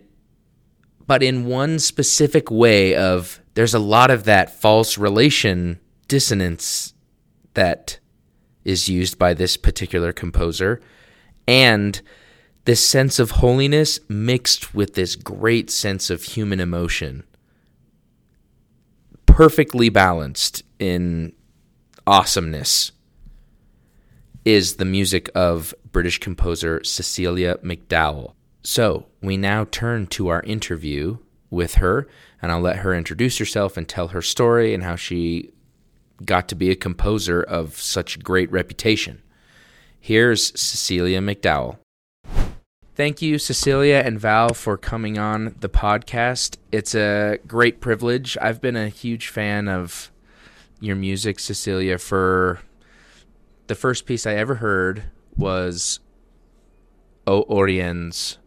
[1.06, 6.94] but in one specific way of there's a lot of that false relation dissonance
[7.54, 8.00] that
[8.64, 10.80] is used by this particular composer
[11.50, 12.02] and
[12.64, 17.26] this sense of holiness mixed with this great sense of human emotion
[19.32, 21.32] perfectly balanced in
[22.06, 22.92] awesomeness
[24.44, 28.34] is the music of British composer Cecilia McDowall.
[28.64, 31.18] So we now turn to our interview
[31.50, 32.08] with her,
[32.42, 35.52] and I'll let her introduce herself and tell her story and how she
[36.26, 39.22] got to be a composer of such great reputation.
[40.00, 41.78] Here's Cecilia McDowall.
[43.02, 46.58] Thank you, Cecilia and Val, for coming on the podcast.
[46.72, 48.38] It's a great privilege.
[48.40, 50.12] I've been a huge fan of
[50.80, 52.60] your music, Cecilia, for
[53.66, 56.00] the first piece I ever heard was
[57.26, 58.38] O Oriens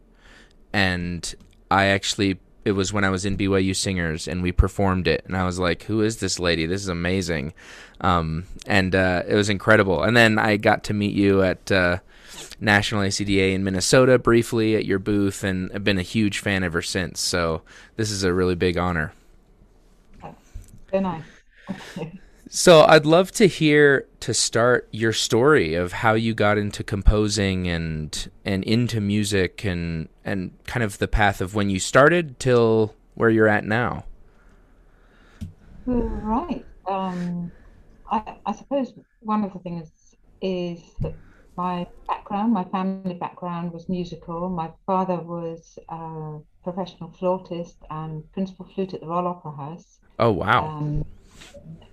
[0.73, 1.35] and
[1.69, 5.37] I actually it was when I was in BYU Singers and we performed it and
[5.37, 6.64] I was like, "Who is this lady?
[6.64, 7.55] This is amazing,"
[8.03, 10.05] um, and uh, it was incredible.
[10.05, 11.99] And then I got to meet you at uh,
[12.61, 16.83] National ACDA in Minnesota briefly at your booth, and I've been a huge fan ever
[16.83, 17.20] since.
[17.20, 17.62] So
[17.97, 19.12] this is a really big honor.
[20.90, 21.23] Very nice.
[22.49, 27.66] So I'd love to hear to start your story of how you got into composing
[27.66, 32.94] and and into music and and kind of the path of when you started till
[33.14, 34.05] where you're at now.
[35.87, 36.64] Right.
[36.88, 37.51] Um,
[38.11, 39.90] I, I suppose one of the things
[40.40, 41.14] is that
[41.57, 44.49] my background, my family background was musical.
[44.49, 49.99] My father was a professional flautist and principal flute at the Royal Opera House.
[50.19, 50.67] Oh wow.
[50.67, 51.05] Um,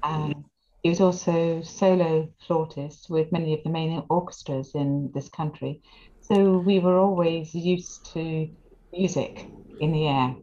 [0.03, 0.45] and
[0.83, 5.81] he was also solo flautist with many of the main orchestras in this country.
[6.21, 8.49] So we were always used to
[8.91, 9.47] music
[9.79, 10.35] in the air.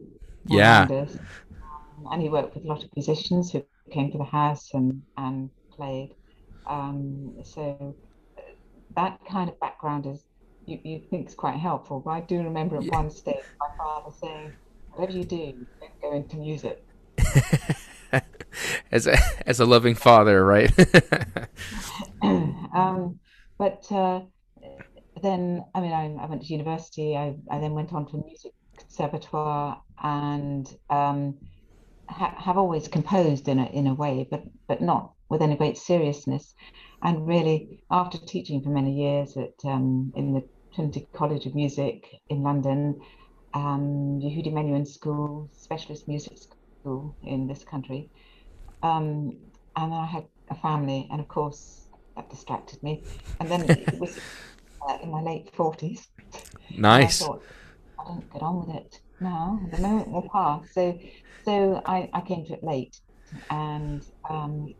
[0.45, 0.87] Yeah.
[0.89, 5.01] Um, and he worked with a lot of musicians who came to the house and,
[5.17, 6.15] and played.
[6.69, 7.95] Um, so
[8.95, 10.23] that kind of background is
[10.65, 11.99] you, you think is quite helpful.
[11.99, 12.95] But I do remember at yeah.
[12.95, 14.53] one stage my father saying,
[14.91, 16.83] whatever you do, don't go into music.
[18.91, 20.71] as a as a loving father, right?
[22.21, 23.19] um,
[23.57, 24.21] but uh,
[25.21, 27.15] then, I mean, I, I, went to university.
[27.15, 31.35] I, I then went on to music conservatoire and um,
[32.07, 35.77] ha- have always composed in a in a way, but but not with any great
[35.77, 36.55] seriousness.
[37.01, 42.21] And really, after teaching for many years at um, in the Trinity College of Music
[42.29, 42.99] in London,
[43.53, 48.09] um, Yehudi Menuhin School, specialist music school in this country,
[48.83, 49.37] um,
[49.75, 53.03] and then I had a family, and of course that distracted me.
[53.39, 54.19] And then it was
[54.87, 56.07] uh, in my late forties.
[56.77, 57.21] Nice.
[57.21, 57.43] I thought
[57.99, 59.59] I don't get on with it now.
[59.71, 60.73] The moment will pass.
[60.73, 60.99] So,
[61.45, 62.99] so I, I came to it late,
[63.49, 64.73] and um,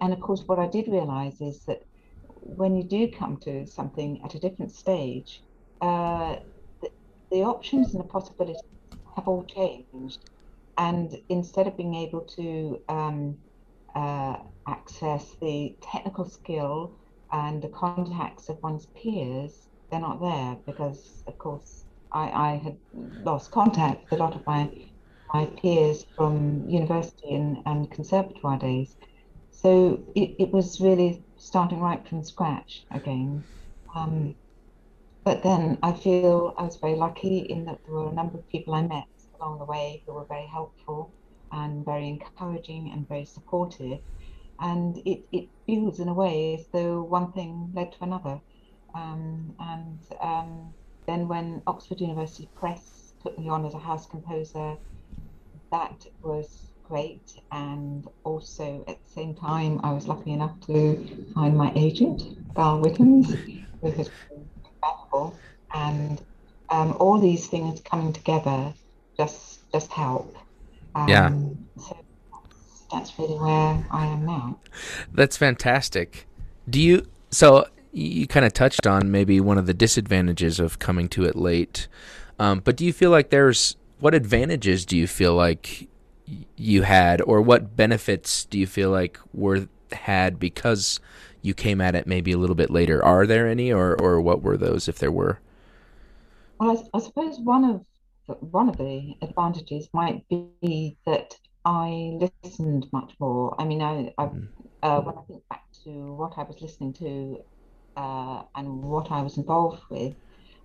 [0.00, 1.80] and of course what I did realise is that
[2.40, 5.42] when you do come to something at a different stage,
[5.80, 6.36] uh,
[6.82, 6.90] the,
[7.30, 8.62] the options and the possibilities
[9.16, 10.24] have all changed
[10.78, 13.38] and instead of being able to um,
[13.94, 14.36] uh,
[14.68, 16.98] access the technical skill
[17.32, 22.76] and the contacts of one's peers, they're not there because, of course, I, I had
[22.92, 24.70] lost contact with a lot of my
[25.34, 28.96] my peers from university and, and conservatoire days.
[29.56, 33.44] So it, it was really starting right from scratch again.
[33.94, 34.36] Um,
[35.24, 38.46] but then I feel I was very lucky in that there were a number of
[38.48, 39.06] people I met
[39.40, 41.14] along the way who were very helpful
[41.50, 44.00] and very encouraging and very supportive.
[44.60, 48.40] And it, it feels in a way as though one thing led to another.
[48.94, 50.74] Um, and um,
[51.06, 54.76] then when Oxford University Press put me on as a house composer,
[55.72, 57.32] that was great.
[57.52, 62.22] And also at the same time, I was lucky enough to find my agent,
[62.54, 63.30] Val Wittens,
[63.80, 65.36] who has been incredible.
[65.74, 66.22] And
[66.70, 68.72] um, all these things coming together
[69.16, 70.36] just just help.
[70.94, 71.30] Um, yeah.
[71.78, 71.96] So
[72.32, 74.58] that's, that's really where I am now.
[75.12, 76.26] That's fantastic.
[76.68, 81.08] Do you so you kind of touched on maybe one of the disadvantages of coming
[81.08, 81.88] to it late,
[82.38, 85.88] um, but do you feel like there's what advantages do you feel like
[86.56, 90.98] you had, or what benefits do you feel like were had because
[91.42, 93.04] you came at it maybe a little bit later?
[93.04, 95.40] Are there any, or or what were those if there were?
[96.58, 97.84] Well, I, I suppose one of
[98.40, 103.54] one of the advantages might be that I listened much more.
[103.60, 104.48] I mean, I, I mm.
[104.82, 107.44] uh, when I think back to what I was listening to
[107.96, 110.14] uh, and what I was involved with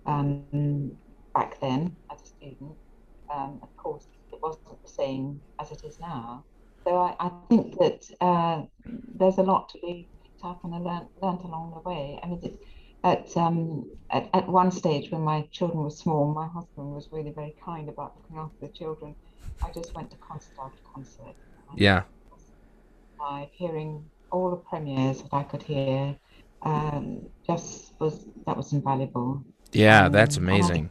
[0.06, 0.96] um,
[1.34, 2.76] back then as a student,
[3.32, 4.06] um, of course,
[4.84, 6.44] same as it is now.
[6.84, 8.62] So I, I think that uh,
[9.14, 12.18] there's a lot to be picked up and learned, learned along the way.
[12.22, 12.58] I mean, it,
[13.04, 17.32] at, um, at at one stage when my children were small, my husband was really
[17.32, 19.14] very kind about looking after the children.
[19.62, 21.34] I just went to concert after concert.
[21.76, 22.02] Yeah.
[23.18, 26.16] By hearing all the premieres that I could hear,
[26.62, 29.42] um, just was that was invaluable.
[29.72, 30.90] Yeah, that's amazing.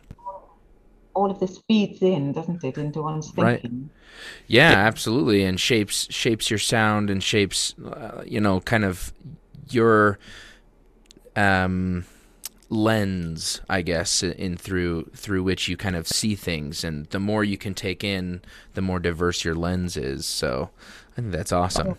[1.13, 3.89] All of this feeds in, doesn't it, into one's thinking?
[3.89, 3.89] Right.
[4.47, 9.13] Yeah, absolutely, and shapes shapes your sound and shapes, uh, you know, kind of
[9.69, 10.19] your
[11.35, 12.05] um,
[12.69, 17.43] lens, I guess, in through through which you kind of see things, and the more
[17.43, 18.41] you can take in,
[18.73, 20.25] the more diverse your lens is.
[20.25, 20.71] So,
[21.13, 21.97] I think that's awesome.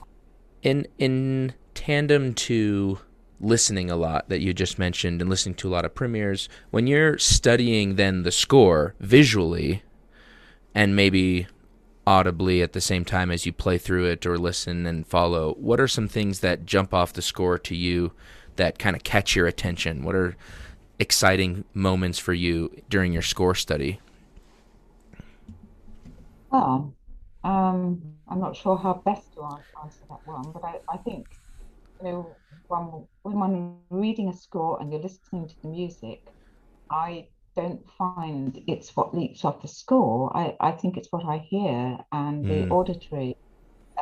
[0.63, 2.99] In in tandem to
[3.43, 6.87] listening a lot that you just mentioned and listening to a lot of premieres, when
[6.87, 9.83] you're studying then the score visually
[10.75, 11.47] and maybe
[12.07, 15.81] audibly at the same time as you play through it or listen and follow, what
[15.81, 18.13] are some things that jump off the score to you
[18.57, 20.05] that kind of catch your attention?
[20.05, 20.37] What are
[20.99, 24.01] exciting moments for you during your score study?
[26.51, 26.95] Well,
[27.45, 29.43] um, I'm not sure how best to
[29.83, 31.27] answer that one, but I, I think,
[32.01, 32.37] you know,
[32.73, 36.27] when, when I'm reading a score and you're listening to the music,
[36.91, 40.35] I don't find it's what leaps off the score.
[40.35, 42.71] I, I think it's what I hear and the mm.
[42.71, 43.37] auditory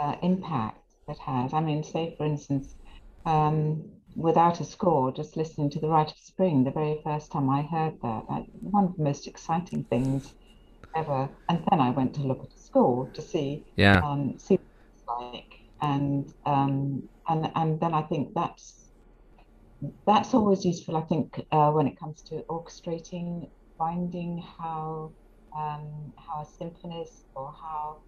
[0.00, 1.52] uh, impact that has.
[1.52, 2.76] I mean, say for instance,
[3.26, 7.50] um, without a score, just listening to the Rite of Spring, the very first time
[7.50, 10.32] I heard that, I, one of the most exciting things
[10.94, 11.28] ever.
[11.48, 14.62] And then I went to look at the score to see, yeah, um, see what
[14.94, 18.90] it's like, and um, and and then I think that's
[20.06, 20.96] that's always useful.
[20.96, 25.14] I think uh, when it comes to orchestrating, finding how
[25.56, 28.02] um, how a symphonist or how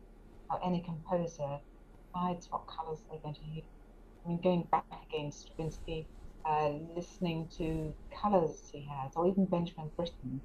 [0.51, 1.59] how any composer
[2.15, 3.65] decides what colours they're going to use.
[4.25, 6.09] I mean, going back again, Stravinsky,
[6.49, 10.43] uh, listening to colours he has, or even Benjamin Britten.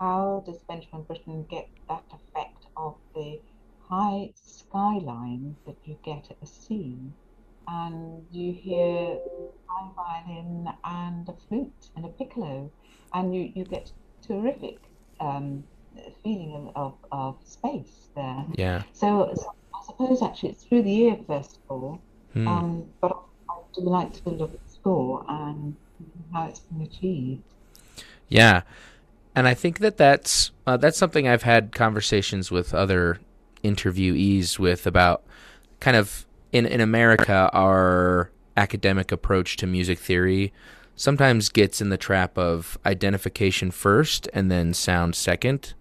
[0.00, 3.40] How does Benjamin Britten get that effect of the
[3.88, 7.12] high skyline that you get at the scene?
[7.68, 9.18] and you hear
[9.70, 12.70] a violin and a flute and a piccolo,
[13.12, 13.92] and you, you get
[14.26, 14.78] terrific
[15.20, 15.64] um,
[16.22, 18.44] feeling of, of space there.
[18.54, 18.82] Yeah.
[18.92, 22.00] So, so, I suppose actually it's through the ear first of all,
[22.32, 22.48] hmm.
[22.48, 23.16] um, but
[23.48, 25.76] I do like to look at the score and
[26.32, 27.42] how it's been achieved.
[28.28, 28.62] Yeah.
[29.36, 33.18] And I think that that's uh, that's something I've had conversations with other
[33.64, 35.24] interviewees with about
[35.80, 40.52] kind of in in America, our academic approach to music theory
[40.96, 45.74] sometimes gets in the trap of identification first and then sound second.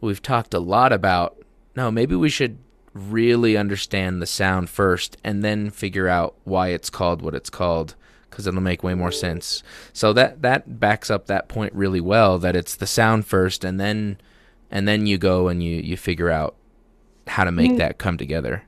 [0.00, 1.36] We've talked a lot about
[1.74, 2.58] no, maybe we should
[2.92, 7.94] really understand the sound first and then figure out why it's called what it's called
[8.28, 9.62] because it'll make way more sense.
[9.92, 13.80] So that that backs up that point really well that it's the sound first and
[13.80, 14.18] then
[14.70, 16.56] and then you go and you you figure out
[17.28, 18.62] how to make that come together.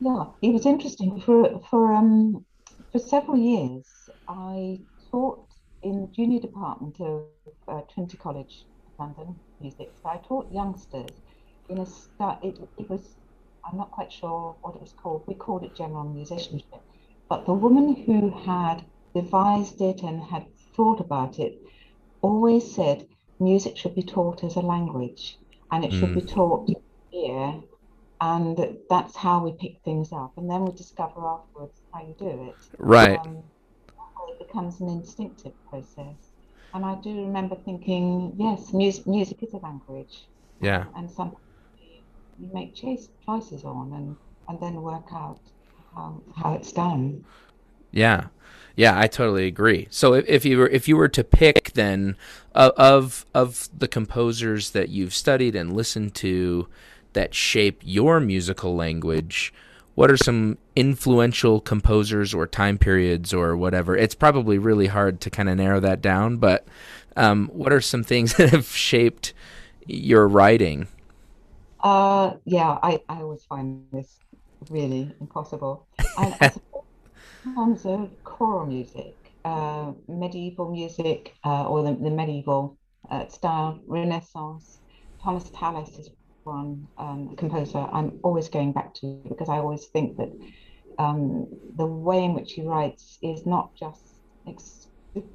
[0.00, 1.20] Yeah, it was interesting.
[1.20, 2.44] For for um
[2.90, 3.86] for several years,
[4.28, 4.80] I
[5.10, 5.46] taught
[5.82, 7.22] in the junior department of
[7.68, 8.64] uh, Trinity College,
[8.98, 9.90] London music.
[10.02, 11.10] So I taught youngsters
[11.68, 12.42] in a start.
[12.42, 13.16] It, it was
[13.64, 15.22] I'm not quite sure what it was called.
[15.26, 16.82] We called it general musicianship.
[17.28, 18.84] But the woman who had
[19.14, 21.60] devised it and had thought about it
[22.22, 23.06] always said
[23.38, 25.38] music should be taught as a language
[25.70, 26.00] and it mm.
[26.00, 26.32] should be mm.
[26.32, 26.68] taught
[27.10, 27.54] here
[28.22, 32.48] and that's how we pick things up and then we discover afterwards how you do
[32.48, 32.54] it.
[32.78, 33.18] Right.
[33.18, 33.42] Um,
[34.28, 36.14] it becomes an instinctive process.
[36.72, 40.28] And i do remember thinking yes music, music is a language.
[40.60, 40.84] Yeah.
[40.96, 41.38] And something
[42.38, 44.16] you make choices on and
[44.48, 45.40] and then work out
[45.92, 47.24] how, how it's done.
[47.90, 48.28] Yeah.
[48.76, 49.88] Yeah i totally agree.
[49.90, 52.16] So if, if you were if you were to pick then
[52.54, 56.68] uh, of of the composers that you've studied and listened to
[57.12, 59.52] that shape your musical language,
[59.94, 63.96] what are some influential composers or time periods or whatever?
[63.96, 66.66] It's probably really hard to kind of narrow that down, but
[67.16, 69.34] um, what are some things that have shaped
[69.86, 70.88] your writing?
[71.80, 74.18] Uh, yeah, I, I always find this
[74.70, 75.86] really impossible.
[76.16, 76.34] And
[77.44, 82.78] in terms of choral music, uh, medieval music, uh, or the, the medieval
[83.10, 84.78] uh, style, Renaissance,
[85.22, 86.10] Thomas Tallis is
[86.44, 90.32] one um, composer I'm always going back to because I always think that
[90.98, 94.02] um, the way in which he writes is not just
[94.46, 94.88] ex-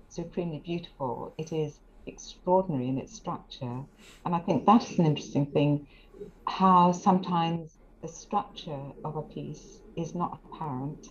[0.10, 3.84] supremely beautiful, it is extraordinary in its structure.
[4.26, 5.88] And I think that's an interesting thing
[6.48, 11.08] how sometimes the structure of a piece is not apparent,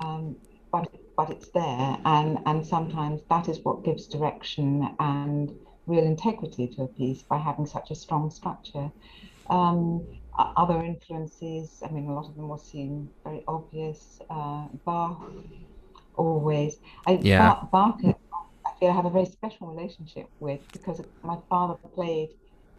[0.00, 0.36] um,
[0.72, 5.50] but but it's there, and and sometimes that is what gives direction and
[5.88, 8.90] real integrity to a piece by having such a strong structure.
[9.50, 10.06] Um,
[10.38, 14.20] other influences, I mean, a lot of them will seem very obvious.
[14.30, 15.20] Uh, Bach,
[16.14, 16.76] always.
[17.06, 17.62] I, yeah.
[17.72, 22.30] Bach, I feel I have a very special relationship with because my father played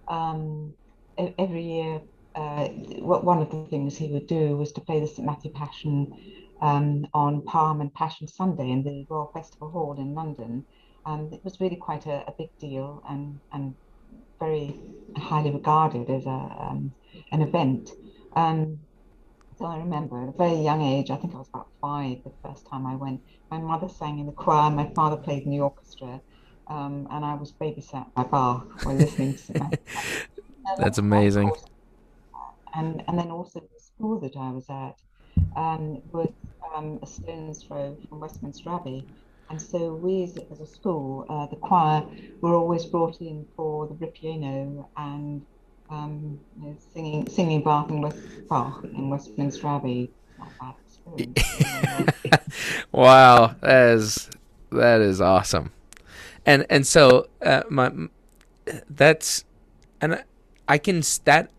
[0.07, 0.73] um,
[1.17, 2.01] every year.
[2.35, 2.67] Uh,
[3.01, 6.13] one of the things he would do was to play the St Matthew Passion
[6.61, 10.65] um, on Palm and Passion Sunday in the Royal Festival Hall in London.
[11.05, 13.75] And it was really quite a, a big deal and, and
[14.39, 14.75] very
[15.17, 16.93] highly regarded as a, um,
[17.31, 17.91] an event.
[18.35, 18.79] Um,
[19.57, 22.31] so I remember at a very young age, I think I was about five the
[22.43, 23.21] first time I went,
[23.51, 26.21] my mother sang in the choir, my father played in the orchestra,
[26.67, 29.79] um, and I was babysat by Bach while listening to that.
[30.77, 31.51] That's amazing.
[32.73, 34.95] And, and then also the school that I was at
[35.57, 36.29] um, was
[36.75, 39.05] um, a stone's throw from Westminster Abbey.
[39.49, 42.03] And so we, as, as a school, uh, the choir,
[42.41, 45.45] were always brought in for the Ripieno and
[45.89, 50.11] um, you know, singing singing Bach in, West, Bach in Westminster Abbey.
[52.91, 54.29] wow, that is
[54.71, 55.71] that is awesome,
[56.45, 57.91] and and so uh, my
[58.89, 59.43] that's
[59.99, 60.23] and
[60.67, 61.49] I can that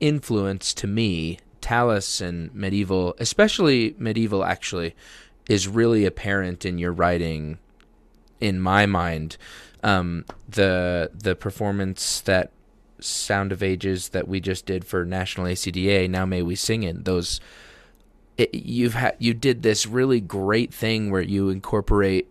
[0.00, 4.94] influence to me Tallis and medieval, especially medieval, actually,
[5.48, 7.58] is really apparent in your writing.
[8.40, 9.36] In my mind,
[9.82, 12.52] um, the the performance that
[13.00, 17.04] Sound of Ages that we just did for National ACDA, Now May We Sing in
[17.04, 17.40] those.
[18.36, 22.30] It, you've had you did this really great thing where you incorporate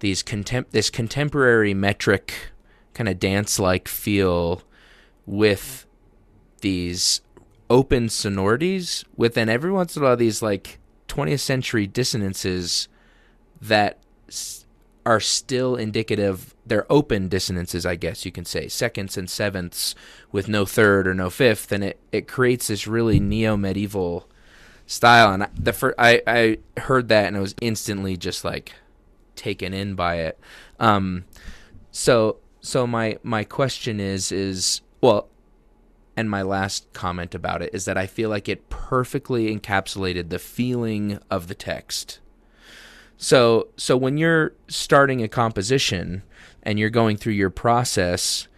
[0.00, 2.50] these contem- this contemporary metric
[2.92, 4.62] kind of dance like feel
[5.24, 5.86] with
[6.60, 7.22] these
[7.70, 10.78] open sonorities within every once in a while these like
[11.08, 12.88] 20th century dissonances
[13.60, 13.98] that
[15.06, 18.68] are still indicative they're open dissonances i guess you can say.
[18.68, 19.94] Seconds and sevenths
[20.32, 24.28] with no third or no fifth and it, it creates this really neo-medieval
[24.86, 25.32] style.
[25.32, 28.72] And I, the fir- I, I heard that and i was instantly just like
[29.36, 30.38] taken in by it.
[30.80, 31.24] Um
[31.90, 35.28] so so my my question is is well
[36.16, 40.38] and my last comment about it is that I feel like it perfectly encapsulated the
[40.38, 42.20] feeling of the text.
[43.16, 46.22] So, so when you're starting a composition
[46.62, 48.48] and you're going through your process,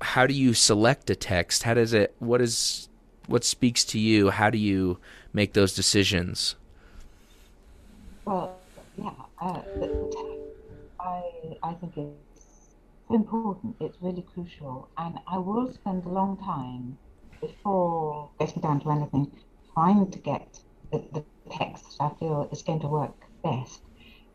[0.00, 1.64] how do you select a text?
[1.64, 2.14] How does it?
[2.18, 2.88] What is
[3.26, 4.30] what speaks to you?
[4.30, 4.98] How do you
[5.32, 6.56] make those decisions?
[8.24, 8.56] Well,
[8.96, 9.10] yeah,
[9.40, 9.62] I
[11.62, 12.08] I think it
[13.10, 13.76] important.
[13.80, 14.90] It's really crucial.
[14.96, 16.98] And I will spend a long time
[17.40, 19.32] before getting down to anything
[19.74, 20.58] trying to get
[20.92, 23.80] the, the text I feel is going to work best.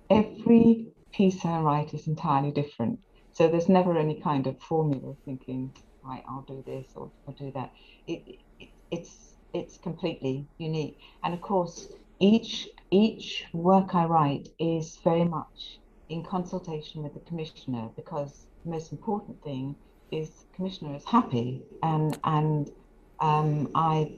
[0.09, 2.99] Every piece I write is entirely different.
[3.33, 5.71] So there's never any kind of formula thinking,
[6.03, 7.71] right, I'll do this or I'll do that.
[8.07, 10.97] It, it, it's it's completely unique.
[11.23, 11.87] And of course,
[12.19, 18.71] each each work I write is very much in consultation with the commissioner because the
[18.71, 19.75] most important thing
[20.11, 22.71] is commissioner is happy and and
[23.19, 24.11] um, I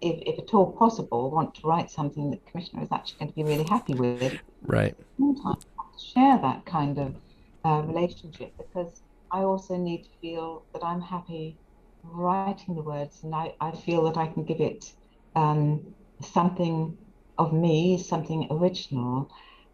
[0.00, 3.34] if, if at all possible want to write something that commissioner is actually going to
[3.34, 4.38] be really happy with.
[4.62, 4.94] Right.
[5.16, 5.66] Sometimes
[6.14, 7.16] share that kind of
[7.64, 11.56] uh, relationship because I also need to feel that I'm happy
[12.04, 14.92] writing the words and I, I feel that I can give it
[15.34, 16.96] um, something
[17.38, 19.30] of me something original.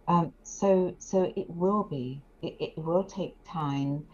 [0.07, 4.05] Um, so so it will be it, it will take time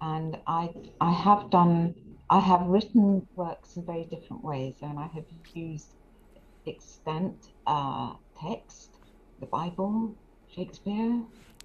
[0.00, 0.70] and I
[1.00, 1.94] I have done
[2.28, 5.24] I have written works in very different ways and I have
[5.54, 5.94] used
[6.66, 8.90] extant uh, text,
[9.40, 10.14] the Bible,
[10.54, 11.22] Shakespeare.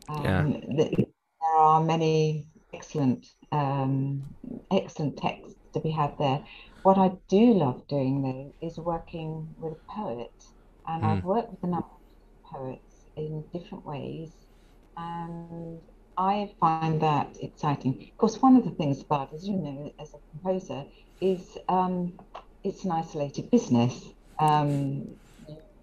[0.09, 0.43] Um, yeah.
[0.43, 4.23] the, there are many excellent um,
[4.71, 6.43] excellent texts to be had there.
[6.83, 10.33] What I do love doing though is working with a poet,
[10.87, 11.07] and mm.
[11.07, 14.31] I've worked with a number of poets in different ways,
[14.97, 15.79] and
[16.21, 17.93] I find that exciting.
[18.11, 20.83] Of course, one of the things about, as you know, as a composer,
[21.19, 22.13] is um,
[22.63, 23.95] it's an isolated business.
[24.37, 25.09] Um,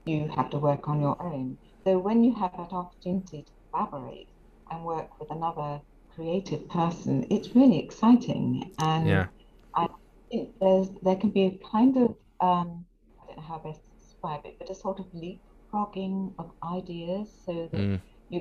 [0.04, 1.58] you have to work on your own.
[1.82, 4.28] So when you have that opportunity to collaborate
[4.70, 5.80] and work with another
[6.14, 8.72] creative person, it's really exciting.
[8.78, 9.26] And yeah.
[9.74, 9.88] I
[10.30, 12.84] think there's there can be a kind of um,
[13.20, 17.26] I don't know how best to describe it, but a sort of leapfrogging of ideas,
[17.44, 18.00] so that mm.
[18.28, 18.38] you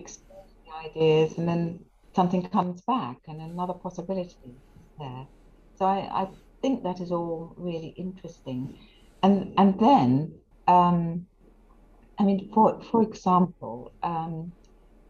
[0.86, 1.80] ideas and then
[2.16, 4.56] something comes back and another possibility
[4.98, 5.28] there.
[5.76, 6.28] So I, I
[6.62, 8.78] think that is all really interesting.
[9.24, 11.28] And and then, um,
[12.20, 14.54] I mean, for for example, um,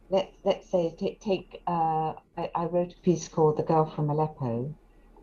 [0.09, 4.09] let let's say take, take uh, I, I, wrote a piece called "The Girl from
[4.09, 4.75] Aleppo,"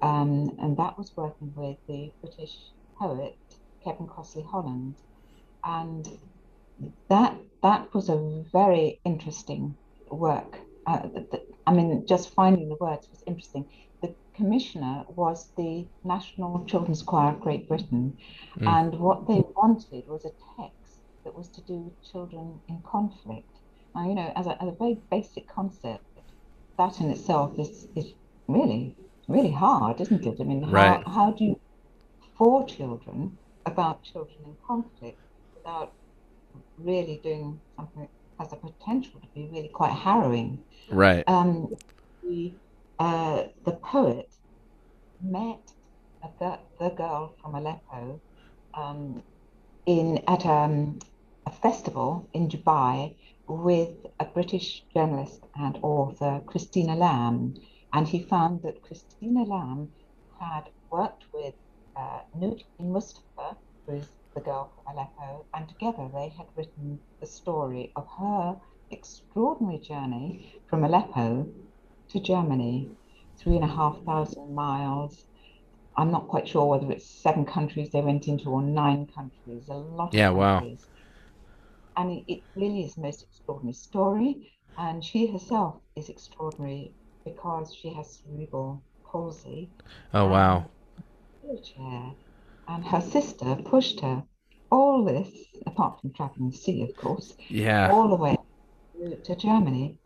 [0.03, 2.55] um, and that was working with the British
[2.99, 3.37] poet
[3.83, 4.97] Kevin Crossley Holland,
[5.65, 6.07] and
[7.09, 9.77] that that was a very interesting
[10.15, 10.59] work.
[10.87, 13.65] Uh, the, I mean, just finding the words was interesting.
[14.03, 18.17] The commissioner was the National Children's Choir of Great Britain,
[18.59, 18.67] mm.
[18.67, 23.49] and what they wanted was a text that was to do with children in conflict.
[23.95, 26.05] Now, you know, as a, as a very basic concept,
[26.77, 28.13] that in itself is, is
[28.49, 28.95] really,
[29.29, 30.41] really hard, isn't it?
[30.41, 31.03] I mean, how, right.
[31.07, 31.61] how do you,
[32.37, 35.19] for children, about children in conflict
[35.55, 35.93] without
[36.79, 38.09] really doing something
[38.39, 40.63] has the potential to be really quite harrowing.
[40.91, 41.25] Right.
[41.27, 41.75] Um,
[42.23, 42.53] the,
[42.99, 44.31] uh, the poet
[45.21, 45.73] met
[46.23, 48.21] a, the girl from Aleppo
[48.75, 49.23] um,
[49.87, 50.99] in at um,
[51.47, 53.15] a festival in Dubai
[53.47, 57.55] with a British journalist and author, Christina Lamb,
[57.93, 59.91] and he found that Christina Lamb
[60.41, 61.55] had worked with
[61.97, 63.57] uh, Nujeen Mustafa,
[63.87, 68.61] who's the girl from Aleppo, and together they had written the story of her
[68.91, 71.47] extraordinary journey from Aleppo
[72.11, 72.97] to Germany,
[73.39, 75.25] three and a half thousand miles.
[75.97, 79.75] I'm not quite sure whether it's seven countries they went into or nine countries, a
[79.75, 80.89] lot yeah, of countries.
[80.89, 81.05] wow.
[81.97, 84.53] And it, it really is the most extraordinary story.
[84.77, 89.73] And she herself is extraordinary because she has cerebral palsy.
[90.13, 90.71] Oh, wow.
[91.43, 92.17] Wheelchair
[92.69, 94.25] and her sister pushed her
[94.71, 95.29] all this,
[95.67, 98.37] apart from traveling the sea, of course, yeah, all the way
[99.25, 99.99] to Germany.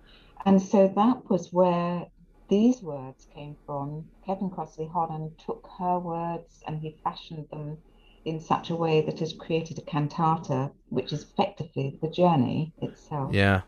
[0.44, 2.06] And so that was where
[2.48, 4.06] these words came from.
[4.26, 7.78] Kevin Crossley Holland took her words and he fashioned them
[8.24, 13.34] in such a way that has created a cantata, which is effectively the journey itself.
[13.34, 13.62] Yeah.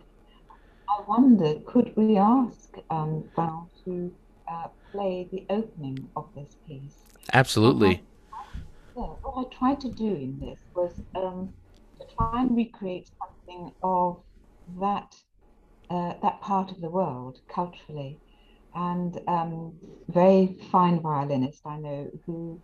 [0.88, 4.12] I wonder, could we ask um, Val to
[4.50, 7.04] uh, play the opening of this piece?
[7.32, 8.02] Absolutely
[9.00, 11.54] what I tried to do in this was um,
[12.00, 14.22] to try and recreate something of
[14.80, 15.14] that
[15.90, 18.20] uh, that part of the world culturally,
[18.74, 19.78] and um,
[20.08, 22.62] very fine violinist I know who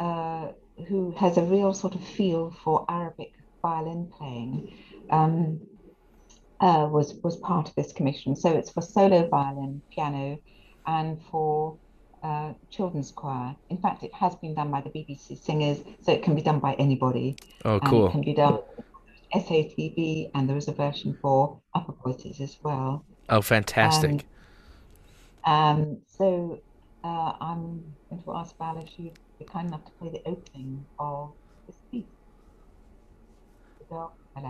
[0.00, 0.48] uh,
[0.88, 3.30] who has a real sort of feel for Arabic
[3.62, 4.76] violin playing.
[5.10, 5.60] Um,
[6.60, 10.38] uh, was was part of this commission, so it's for solo violin, piano,
[10.86, 11.78] and for
[12.26, 13.54] uh, children's choir.
[13.70, 16.58] In fact, it has been done by the BBC Singers, so it can be done
[16.58, 17.36] by anybody.
[17.64, 18.08] Oh, cool.
[18.08, 18.58] it can be done
[19.34, 23.04] SATB, and there is a version for upper voices as well.
[23.28, 24.26] Oh, fantastic.
[25.44, 26.60] Um, um, so
[27.04, 30.84] uh, I'm going to ask Val if she'd be kind enough to play the opening
[30.98, 31.30] of
[31.66, 32.04] this piece.
[33.78, 34.40] The Girl I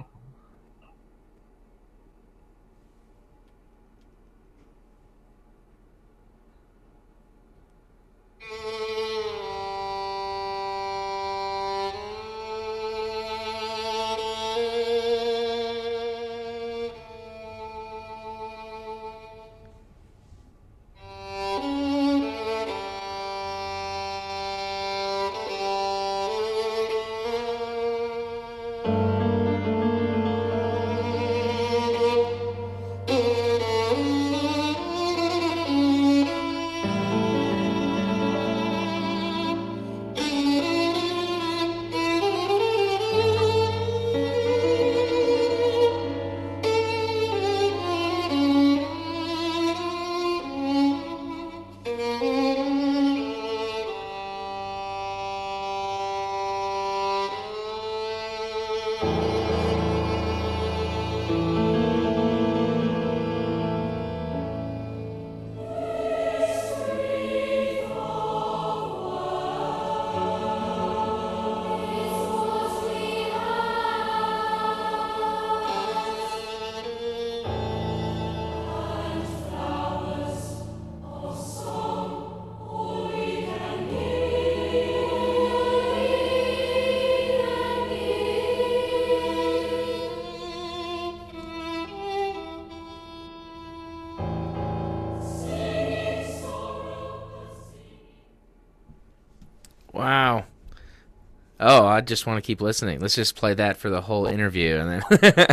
[102.00, 103.00] just want to keep listening.
[103.00, 105.44] Let's just play that for the whole interview, and then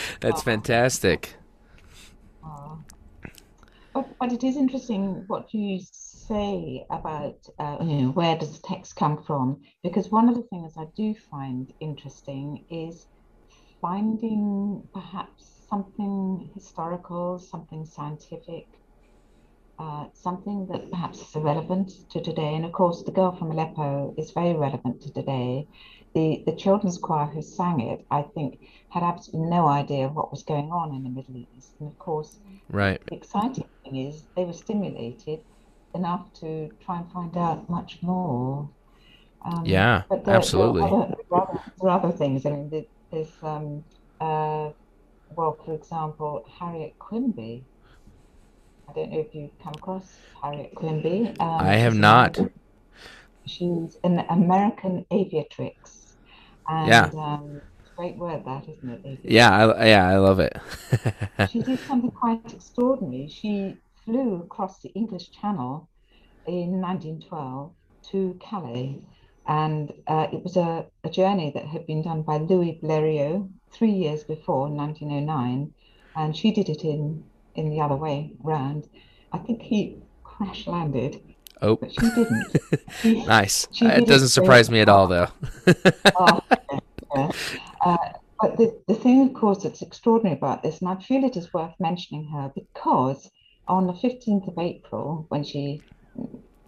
[0.20, 1.34] that's fantastic.
[3.94, 8.66] But, but it is interesting what you say about uh, you know where does the
[8.66, 13.06] text come from because one of the things I do find interesting is
[13.80, 18.68] finding perhaps something historical, something scientific,
[19.78, 22.54] uh, something that perhaps is relevant to today.
[22.54, 25.66] And of course, the girl from Aleppo is very relevant to today.
[26.14, 30.42] The the children's choir who sang it, I think, had absolutely no idea what was
[30.42, 31.72] going on in the Middle East.
[31.78, 32.38] And of course,
[32.70, 33.00] right.
[33.06, 35.40] The exciting thing is they were stimulated
[35.94, 38.68] enough to try and find out much more.
[39.44, 40.80] Um, yeah, but there, absolutely.
[40.82, 42.46] There are, other, there are other things.
[42.46, 43.84] I mean, there's um,
[44.20, 44.70] uh,
[45.34, 47.62] well, for example, Harriet Quimby.
[48.88, 51.34] I don't know if you've come across Harriet Quimby.
[51.40, 52.38] Um, I have not.
[53.46, 56.14] She's an American aviatrix.
[56.68, 57.10] And, yeah.
[57.16, 57.60] Um,
[57.96, 59.04] great word, that isn't it?
[59.04, 59.18] Aviatrix?
[59.24, 60.56] Yeah, I, yeah, I love it.
[61.50, 63.28] she did something quite extraordinary.
[63.28, 65.88] She flew across the English Channel
[66.46, 67.72] in 1912
[68.10, 69.00] to Calais.
[69.48, 73.92] And uh, it was a, a journey that had been done by Louis Blériot, three
[73.92, 75.72] years before, 1909,
[76.16, 77.22] and she did it in
[77.56, 78.88] in the other way round.
[79.32, 81.22] I think he crash landed.
[81.62, 82.46] Oh, but she didn't.
[83.00, 83.68] She, nice.
[83.72, 85.28] She uh, it doesn't surprise me at all, though.
[86.16, 86.40] oh,
[87.14, 87.30] yeah.
[87.84, 87.96] uh,
[88.40, 91.52] but the, the thing, of course, that's extraordinary about this, and I feel it is
[91.52, 93.30] worth mentioning her because
[93.68, 95.82] on the 15th of April, when she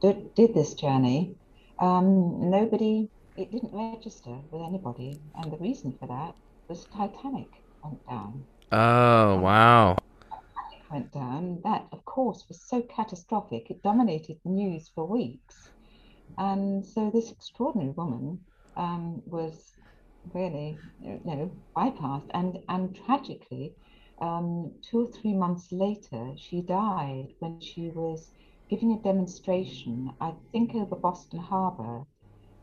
[0.00, 1.34] did, did this journey,
[1.78, 5.20] um, nobody, it didn't register with anybody.
[5.36, 6.34] And the reason for that
[6.68, 7.48] was Titanic
[7.82, 8.44] went down.
[8.72, 9.96] Oh, wow.
[10.90, 11.60] Went down.
[11.64, 13.70] That, of course, was so catastrophic.
[13.70, 15.70] It dominated the news for weeks.
[16.38, 18.40] And so this extraordinary woman
[18.76, 19.74] um, was
[20.32, 22.30] really, you know, bypassed.
[22.32, 23.74] And, and tragically,
[24.20, 28.30] um, two or three months later, she died when she was
[28.68, 32.04] giving a demonstration, I think over Boston Harbor.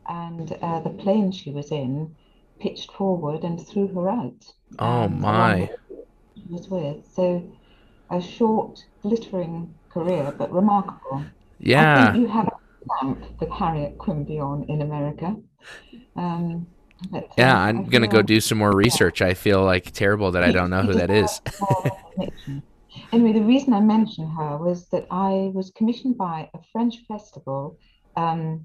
[0.08, 2.14] And uh, the plane she was in
[2.60, 4.52] pitched forward and threw her out.
[4.78, 5.70] Oh my!
[6.36, 7.42] It was with so
[8.10, 11.24] a short, glittering career, but remarkable.
[11.58, 12.08] Yeah.
[12.08, 12.56] I think you have a
[12.98, 15.36] stamp with Harriet Quimby on in America.
[16.16, 16.66] Um,
[17.10, 19.20] but, yeah, um, I'm gonna go do some more research.
[19.20, 19.28] Yeah.
[19.28, 21.40] I feel like terrible that I don't know who that is.
[23.12, 27.78] anyway, the reason I mentioned her was that I was commissioned by a French festival
[28.16, 28.64] um,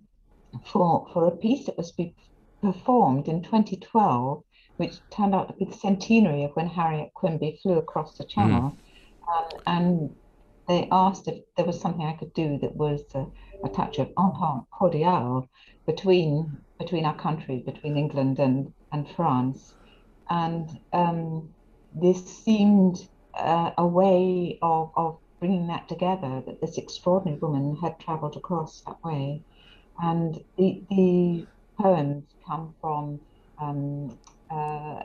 [0.65, 2.15] for for a piece that was be
[2.61, 4.43] performed in 2012,
[4.77, 8.71] which turned out to be the centenary of when Harriet Quimby flew across the Channel.
[8.71, 8.77] Mm.
[9.33, 10.15] Um, and
[10.67, 13.25] they asked if there was something I could do that was a,
[13.63, 15.47] a touch of entente cordiale
[15.85, 19.75] between between our country, between England and, and France.
[20.29, 21.49] And um,
[21.93, 27.99] this seemed uh, a way of, of bringing that together, that this extraordinary woman had
[27.99, 29.43] travelled across that way.
[30.01, 31.45] And the, the
[31.79, 33.19] poems come from
[33.59, 34.17] um,
[34.49, 35.03] uh,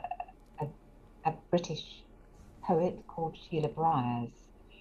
[0.61, 0.67] a,
[1.25, 2.03] a, British
[2.67, 4.31] poet called Sheila Briers.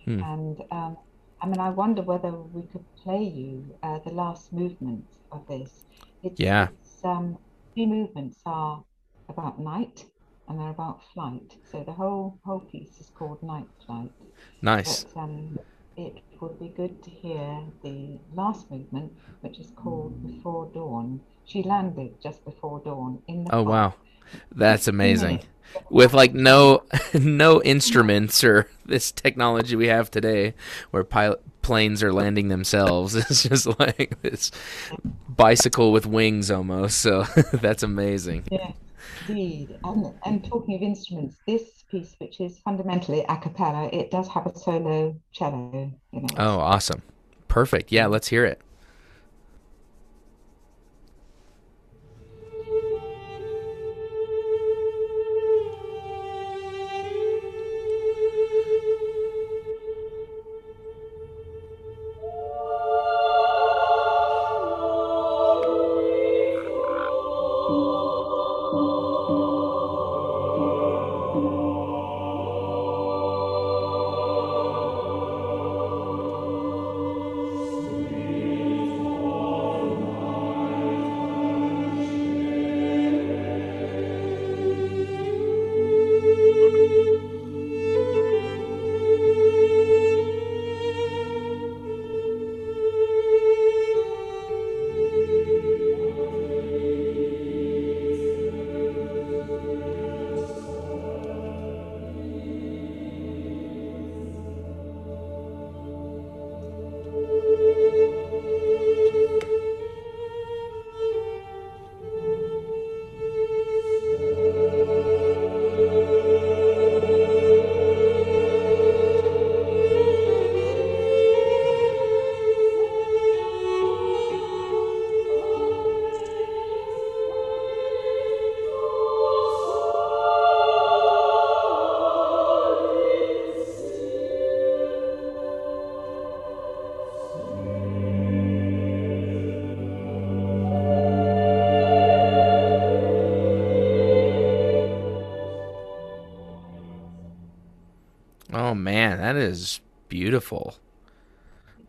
[0.05, 0.23] Hmm.
[0.23, 0.97] And um,
[1.41, 5.85] I mean, I wonder whether we could play you uh, the last movement of this.
[6.23, 6.69] It's, yeah.
[6.81, 7.39] It's, um,
[7.75, 8.83] three movements are
[9.29, 10.05] about night
[10.49, 11.57] and they're about flight.
[11.71, 14.13] So the whole whole piece is called Night Flight.
[14.63, 15.05] Nice.
[15.05, 15.59] But, um,
[15.97, 21.21] it would be good to hear the last movement, which is called Before Dawn.
[21.45, 23.55] She landed just before dawn in the.
[23.55, 23.69] Oh park.
[23.69, 23.95] wow,
[24.53, 25.41] that's amazing.
[25.91, 30.55] With like no no instruments or this technology we have today,
[30.91, 33.15] where pilot planes are landing themselves.
[33.17, 34.53] It's just like this
[35.29, 36.99] bicycle with wings almost.
[36.99, 37.23] So
[37.53, 38.45] that's amazing.
[38.51, 38.73] Yeah,
[39.29, 39.77] indeed.
[39.83, 44.47] And, and talking of instruments, this piece, which is fundamentally a cappella, it does have
[44.47, 45.93] a solo cello.
[46.13, 46.29] You know.
[46.39, 47.03] Oh, awesome!
[47.49, 47.91] Perfect.
[47.91, 48.61] Yeah, let's hear it.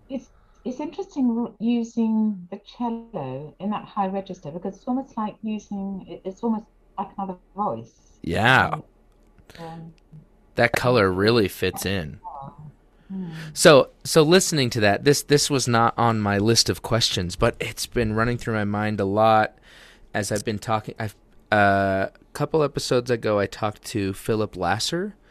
[0.09, 0.29] It's
[0.65, 6.41] it's interesting using the cello in that high register because it's almost like using it's
[6.43, 6.65] almost
[6.97, 8.19] like another voice.
[8.21, 8.79] Yeah.
[9.59, 9.93] Um,
[10.55, 12.19] that color really fits in.
[13.53, 17.55] So so listening to that, this this was not on my list of questions, but
[17.59, 19.57] it's been running through my mind a lot
[20.13, 20.95] as I've been talking.
[20.99, 21.15] I've
[21.51, 25.26] uh, a couple episodes ago, I talked to Philip Lasser, uh,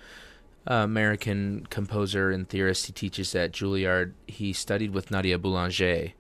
[0.67, 2.87] American composer and theorist.
[2.87, 4.13] He teaches at Juilliard.
[4.27, 6.13] He studied with Nadia Boulanger,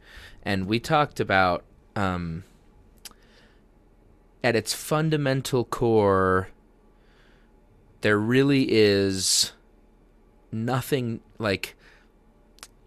[0.43, 1.65] and we talked about
[1.97, 2.45] um,
[4.45, 6.51] at its fundamental core,
[8.03, 9.53] there really is
[10.53, 11.75] nothing like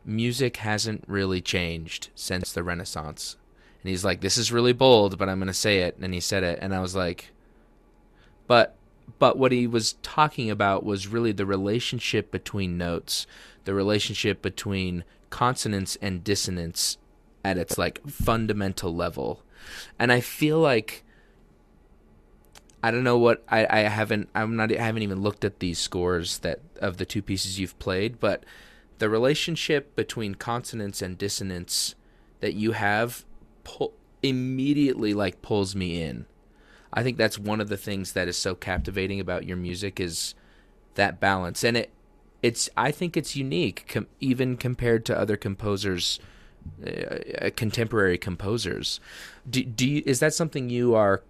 [0.06, 3.36] music hasn't really changed since the Renaissance.
[3.84, 6.20] And he's like, "This is really bold, but I'm going to say it." And he
[6.20, 7.32] said it, and I was like,
[8.48, 8.76] "But
[9.18, 13.26] but what he was talking about was really the relationship between notes,
[13.66, 16.98] the relationship between consonance and dissonance
[17.44, 19.44] at its like fundamental level.
[19.98, 21.04] And I feel like
[22.84, 25.80] I don't know what I, I haven't I'm not I haven't even looked at these
[25.80, 28.44] scores that of the two pieces you've played, but
[29.00, 31.96] the relationship between consonance and dissonance
[32.40, 33.26] that you have
[33.64, 36.26] pull, immediately like pulls me in.
[36.94, 40.34] I think that's one of the things that is so captivating about your music is
[40.96, 41.92] that balance, and it
[42.42, 46.20] it's I think it's unique, com- even compared to other composers,
[46.86, 49.00] uh, uh, contemporary composers.
[49.50, 51.24] Do, do you, is that something you are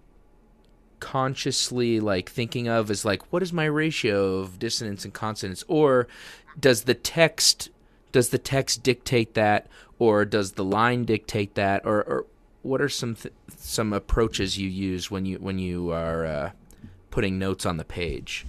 [0.99, 6.07] consciously like thinking of as like what is my ratio of dissonance and consonance, or
[6.59, 7.69] does the text
[8.11, 12.25] does the text dictate that, or does the line dictate that, or, or
[12.69, 16.51] what are some th- some approaches you use when you when you are uh,
[17.09, 18.45] putting notes on the page?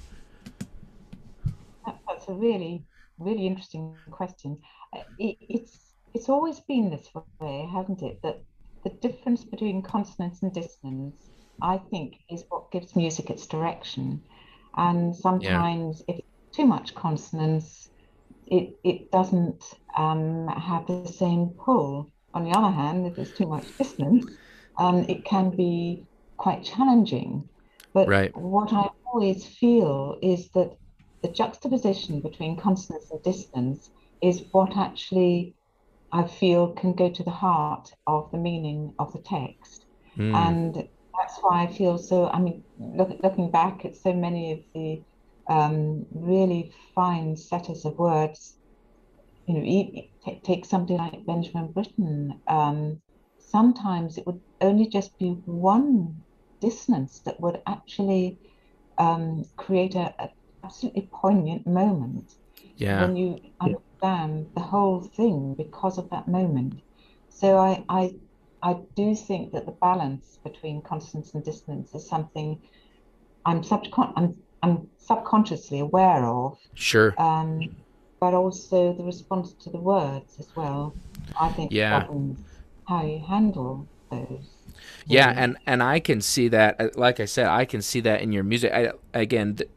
[1.87, 2.85] That's a really
[3.19, 4.59] really interesting question.
[4.93, 7.09] Uh, it, it's it's always been this
[7.41, 8.21] way, hasn't it?
[8.23, 8.43] That
[8.85, 11.31] the difference between consonance and dissonance,
[11.63, 14.23] I think, is what gives music its direction.
[14.77, 16.17] And sometimes, yeah.
[16.17, 17.91] if too much consonance,
[18.47, 19.63] it it doesn't
[19.97, 22.11] um, have the same pull.
[22.35, 24.27] On the other hand, if there's too much dissonance,
[24.79, 26.05] um, it can be
[26.37, 27.49] quite challenging.
[27.93, 28.37] But right.
[28.37, 30.77] what I always feel is that
[31.23, 33.91] the juxtaposition between consonance and dissonance
[34.23, 35.55] is what actually
[36.13, 39.87] I feel can go to the heart of the meaning of the text.
[40.17, 40.35] Mm.
[40.35, 40.75] And
[41.19, 42.29] that's why I feel so.
[42.29, 45.03] I mean, look, looking back at so many of the
[45.49, 48.57] um, really fine setters of words
[49.47, 52.41] you know, take somebody like Benjamin Britten.
[52.47, 53.01] Um,
[53.39, 56.23] sometimes it would only just be one
[56.61, 58.39] dissonance that would actually
[58.99, 60.31] um, create a, a,
[60.63, 62.33] absolutely poignant moment.
[62.77, 63.03] Yeah.
[63.03, 66.75] When you understand the whole thing because of that moment.
[67.31, 68.15] So I, I,
[68.63, 72.61] I do think that the balance between consonance and dissonance is something
[73.45, 76.59] I'm subcon- I'm, I'm subconsciously aware of.
[76.75, 77.15] Sure.
[77.19, 77.77] Um,
[78.21, 80.95] but also the response to the words as well.
[81.41, 82.07] I think yeah.
[82.87, 84.51] how you handle those.
[85.07, 86.77] Yeah, and and I can see that.
[86.79, 88.73] Uh, like I said, I can see that in your music.
[88.73, 89.69] I, again, the,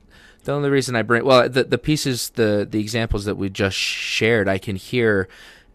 [0.44, 3.78] the only reason I bring well the the pieces, the the examples that we just
[3.78, 5.28] shared, I can hear,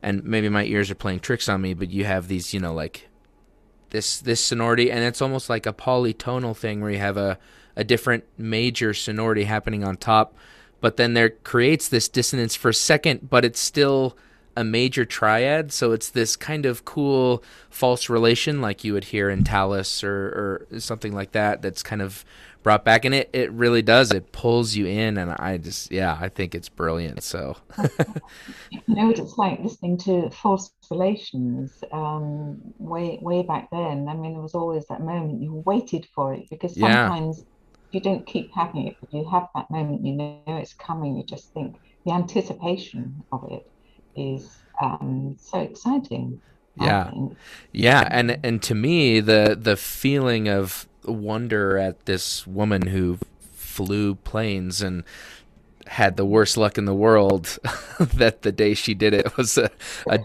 [0.03, 1.75] and maybe my ears are playing tricks on me.
[1.75, 3.09] But you have these, you know, like
[3.91, 7.39] this this sonority, and it's almost like a polytonal thing where you have a
[7.77, 10.37] a different major sonority happening on top
[10.81, 14.17] but then there creates this dissonance for a second, but it's still
[14.57, 15.73] a major triad.
[15.73, 20.67] So it's this kind of cool false relation, like you would hear in Tallis or,
[20.73, 21.63] or something like that.
[21.63, 22.25] That's kind of
[22.65, 24.13] brought back, and it it really does.
[24.13, 27.23] It pulls you in, and I just yeah, I think it's brilliant.
[27.23, 27.57] So
[28.71, 34.09] you know what it's like listening to false relations um, way way back then.
[34.09, 37.39] I mean, there was always that moment you waited for it because sometimes.
[37.39, 37.45] Yeah
[37.91, 41.25] you don't keep having it, but you have that moment, you know it's coming, you
[41.25, 43.71] just think the anticipation of it
[44.17, 46.41] is um, so exciting.
[46.81, 47.11] Yeah.
[47.73, 48.09] Yeah.
[48.11, 53.19] And and to me the the feeling of wonder at this woman who
[53.53, 55.05] flew planes and
[55.87, 57.59] had the worst luck in the world
[57.99, 59.71] that the day she did it was a,
[60.07, 60.21] a,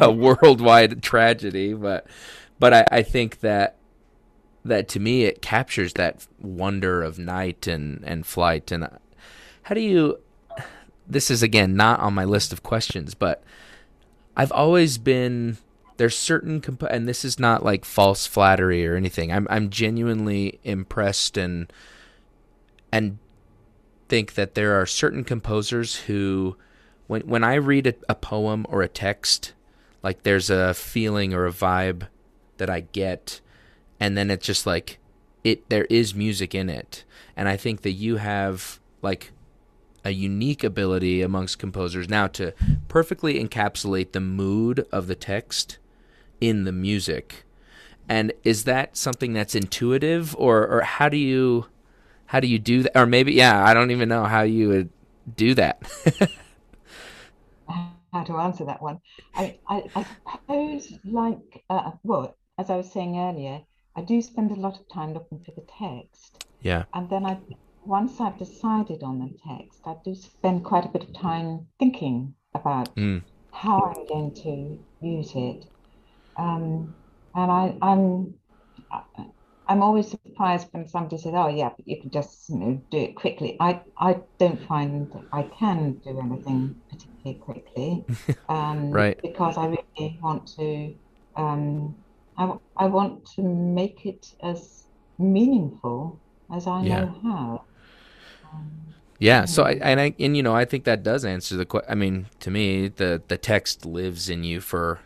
[0.02, 2.06] a worldwide tragedy but
[2.58, 3.76] but I, I think that
[4.68, 8.70] that to me it captures that wonder of night and and flight.
[8.72, 8.90] And uh,
[9.62, 10.18] how do you
[11.06, 13.44] this is again not on my list of questions but
[14.36, 15.56] i've always been
[15.96, 19.32] there's certain comp- and this is not like false flattery or anything.
[19.32, 21.72] I'm i'm genuinely impressed and
[22.92, 23.18] and
[24.08, 26.56] think that there are certain composers who
[27.06, 29.54] when when I read a, a poem or a text,
[30.02, 32.08] like there's a feeling or a vibe
[32.58, 33.40] that I get,
[34.00, 34.98] and then it's just like
[35.44, 35.68] it.
[35.68, 37.04] There is music in it,
[37.36, 39.32] and I think that you have like
[40.04, 42.52] a unique ability amongst composers now to
[42.88, 45.78] perfectly encapsulate the mood of the text
[46.40, 47.44] in the music.
[48.08, 51.66] And is that something that's intuitive or or how do you
[52.26, 54.90] how do you do that or maybe yeah, I don't even know how you would
[55.36, 55.82] do that.
[58.16, 59.00] how to answer that one.
[59.34, 63.60] I, I, I suppose, like, uh, well, as I was saying earlier,
[63.96, 66.46] I do spend a lot of time looking for the text.
[66.60, 66.84] Yeah.
[66.94, 67.38] And then I
[67.84, 72.34] once I've decided on the text, I do spend quite a bit of time thinking
[72.54, 73.22] about mm.
[73.52, 75.66] how I'm going to use it.
[76.36, 76.94] Um,
[77.34, 78.34] and I, I'm
[79.68, 82.98] I'm always surprised when somebody says, "Oh, yeah, but you can just you know do
[82.98, 88.04] it quickly." I I don't find I can do anything particularly quickly,
[88.48, 89.20] um, right?
[89.22, 90.94] Because I really want to.
[91.36, 91.94] Um,
[92.38, 94.84] I I want to make it as
[95.18, 96.18] meaningful
[96.54, 97.00] as I yeah.
[97.00, 97.64] know how.
[98.52, 98.70] Um,
[99.18, 99.44] yeah.
[99.44, 101.90] So I and I and you know I think that does answer the question.
[101.90, 105.00] I mean, to me, the the text lives in you for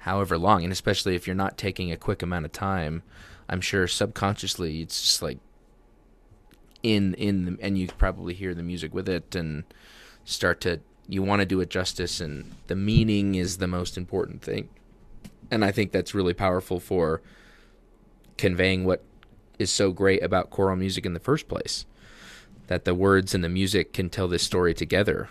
[0.00, 3.02] however long, and especially if you're not taking a quick amount of time,
[3.48, 5.38] I'm sure subconsciously it's just like
[6.82, 9.64] in in the, and you probably hear the music with it and
[10.24, 14.42] start to you want to do it justice, and the meaning is the most important
[14.42, 14.68] thing,
[15.52, 17.20] and I think that's really powerful for
[18.38, 19.04] conveying what
[19.58, 21.84] is so great about choral music in the first place
[22.68, 25.28] that the words and the music can tell this story together.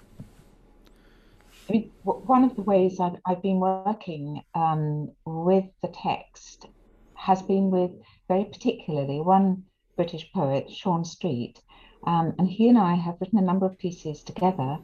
[1.67, 6.67] I mean, one of the ways I've, I've been working um, with the text
[7.15, 7.91] has been with
[8.28, 9.63] very particularly one
[9.95, 11.59] British poet, Sean Street,
[12.05, 14.78] um, and he and I have written a number of pieces together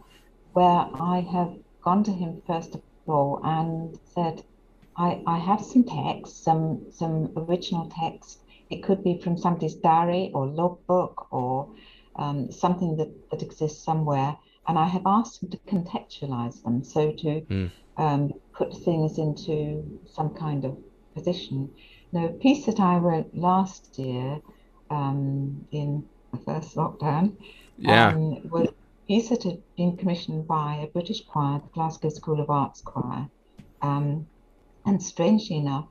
[0.54, 4.44] where I have gone to him first of all and said,
[4.98, 8.42] I, I have some text, some some original text.
[8.70, 11.70] It could be from somebody's diary or logbook or
[12.16, 14.36] um, something that, that exists somewhere.
[14.68, 17.72] And I have asked them to contextualize them, so to mm.
[17.96, 20.78] um, put things into some kind of
[21.16, 21.70] position.
[22.12, 24.42] Now, a piece that I wrote last year
[24.90, 27.34] um, in the first lockdown
[27.78, 28.10] yeah.
[28.10, 32.42] Um, was a piece that had been commissioned by a British choir, the Glasgow School
[32.42, 33.28] of Arts Choir.
[33.82, 34.28] Um,
[34.88, 35.88] and strangely enough,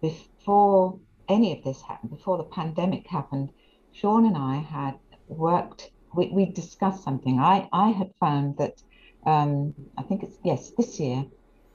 [0.00, 0.98] before
[1.28, 3.50] any of this happened, before the pandemic happened,
[3.92, 4.94] Sean and I had
[5.26, 7.40] worked, we, we discussed something.
[7.40, 8.80] I, I had found that,
[9.26, 11.24] um, I think it's, yes, this year,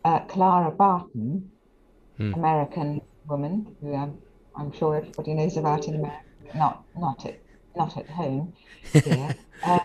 [0.05, 1.51] uh, Clara Barton,
[2.15, 2.33] hmm.
[2.33, 4.17] American woman, who um,
[4.55, 6.23] I'm sure everybody knows about in America,
[6.55, 7.39] not, not, at,
[7.75, 8.53] not at home
[8.93, 9.35] here,
[9.65, 9.79] uh,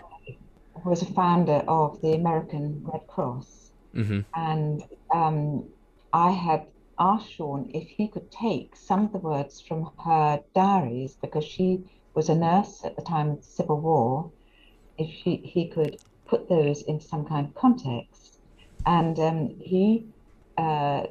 [0.85, 3.71] was a founder of the American Red Cross.
[3.93, 4.21] Mm-hmm.
[4.33, 4.83] And
[5.13, 5.65] um,
[6.13, 6.67] I had
[6.99, 11.85] asked Sean if he could take some of the words from her diaries because she
[12.13, 14.31] was a nurse at the time of the Civil War,
[14.97, 15.97] if he, he could
[16.27, 18.39] put those into some kind of context.
[18.85, 20.05] And um, he
[20.57, 21.07] uh,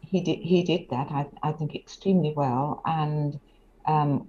[0.00, 2.80] he did he did that I, I think extremely well.
[2.86, 3.38] And
[3.86, 4.28] um,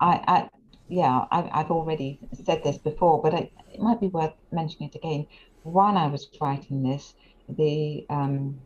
[0.00, 0.48] I, I
[0.88, 4.96] yeah I, I've already said this before, but it, it might be worth mentioning it
[4.96, 5.26] again.
[5.62, 7.14] While I was writing this,
[7.48, 8.60] the um,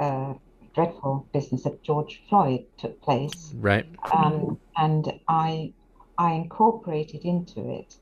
[0.00, 0.34] uh,
[0.74, 3.52] dreadful business of George Floyd took place.
[3.54, 3.86] Right.
[4.12, 5.72] Um, and I
[6.18, 7.96] I incorporated into it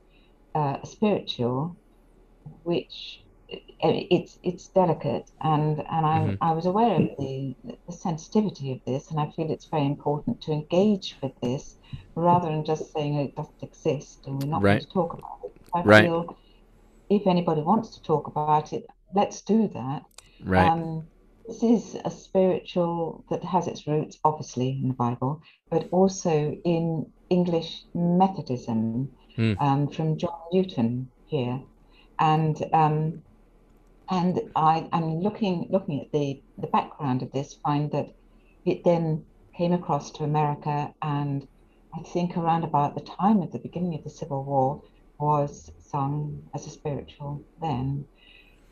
[0.55, 1.75] uh, a spiritual,
[2.63, 3.21] which
[3.79, 6.43] it's it's delicate, and and I mm-hmm.
[6.43, 7.55] I was aware of the
[7.87, 11.75] the sensitivity of this, and I feel it's very important to engage with this
[12.15, 14.73] rather than just saying it doesn't exist and we're not right.
[14.73, 15.51] going to talk about it.
[15.73, 16.03] I right.
[16.03, 16.37] feel
[17.09, 20.03] if anybody wants to talk about it, let's do that.
[20.43, 20.67] Right.
[20.67, 21.07] Um,
[21.47, 27.05] this is a spiritual that has its roots, obviously, in the Bible, but also in
[27.29, 29.61] English Methodism mm.
[29.61, 31.61] um, from John Newton here,
[32.19, 33.21] and um,
[34.09, 38.13] and I am looking looking at the the background of this, find that
[38.65, 39.25] it then
[39.57, 41.47] came across to America, and
[41.93, 44.81] I think around about the time of the beginning of the Civil War
[45.19, 48.05] was sung as a spiritual then,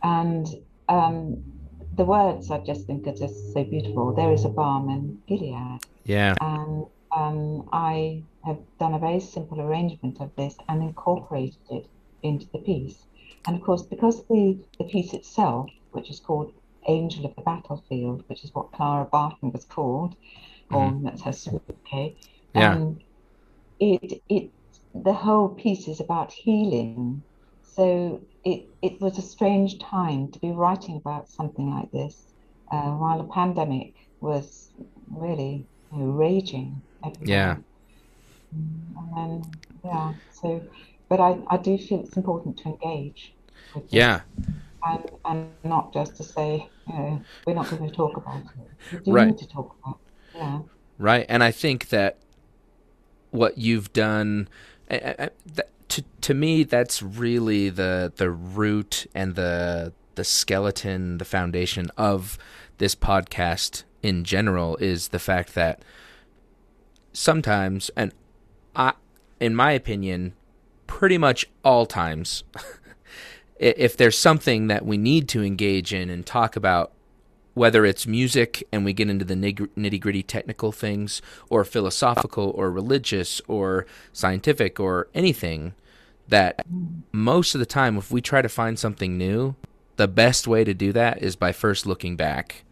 [0.02, 0.48] and
[0.88, 1.61] um,
[1.96, 4.14] the words I just think are just so beautiful.
[4.14, 5.80] There is a balm in Gilead.
[6.06, 6.36] Yeah.
[6.42, 6.86] And
[7.16, 11.88] um, I have done a very simple arrangement of this and incorporated it
[12.24, 13.06] into the piece.
[13.46, 16.54] And of course, because the, the piece itself, which is called
[16.88, 20.16] Angel of the Battlefield, which is what Clara Barton was called,
[20.72, 20.76] mm-hmm.
[20.76, 22.16] or that's her sobriquet,
[22.56, 22.74] yeah.
[22.74, 23.00] Um,
[23.80, 24.52] it, it,
[24.94, 27.24] the whole piece is about healing.
[27.64, 32.34] So it, it was a strange time to be writing about something like this
[32.72, 34.70] uh, while a pandemic was
[35.12, 36.82] really you know, raging.
[37.06, 37.28] Everywhere.
[37.28, 37.56] Yeah.
[38.54, 39.52] And then,
[39.84, 40.62] yeah, so,
[41.10, 43.34] but I, I do feel it's important to engage.
[43.74, 44.22] With Yeah.
[44.86, 48.70] and, and not just to say, you know, we're not going to talk about it.
[48.92, 49.28] We do Right.
[49.28, 49.98] need to talk about
[50.34, 50.38] it.
[50.38, 50.60] Yeah.
[50.98, 51.26] Right.
[51.30, 52.18] And I think that
[53.32, 54.48] what you've done
[54.90, 61.18] I, I- that, to to me that's really the the root and the the skeleton,
[61.18, 62.38] the foundation of
[62.78, 65.84] this podcast in general is the fact that
[67.14, 68.14] sometimes and
[68.76, 68.94] I
[69.40, 70.34] in my opinion
[70.88, 72.44] pretty much all times
[73.60, 76.92] if there's something that we need to engage in and talk about
[77.54, 82.72] whether it's music and we get into the nitty gritty technical things, or philosophical, or
[82.72, 85.74] religious, or scientific, or anything,
[86.32, 86.66] that
[87.12, 89.56] most of the time, if we try to find something new,
[89.98, 92.64] the best way to do that is by first looking back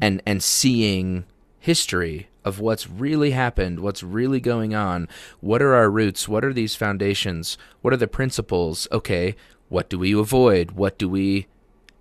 [0.00, 1.24] and and seeing
[1.60, 5.08] history of what's really happened, what's really going on,
[5.40, 8.88] what are our roots, what are these foundations, what are the principles?
[8.90, 9.34] Okay,
[9.68, 10.72] what do we avoid?
[10.72, 11.46] What do we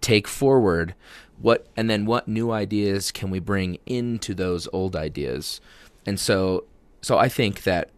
[0.02, 0.96] take forward?
[1.40, 5.60] What and then what new ideas can we bring into those old ideas?
[6.06, 6.66] And so
[7.02, 7.90] so I think that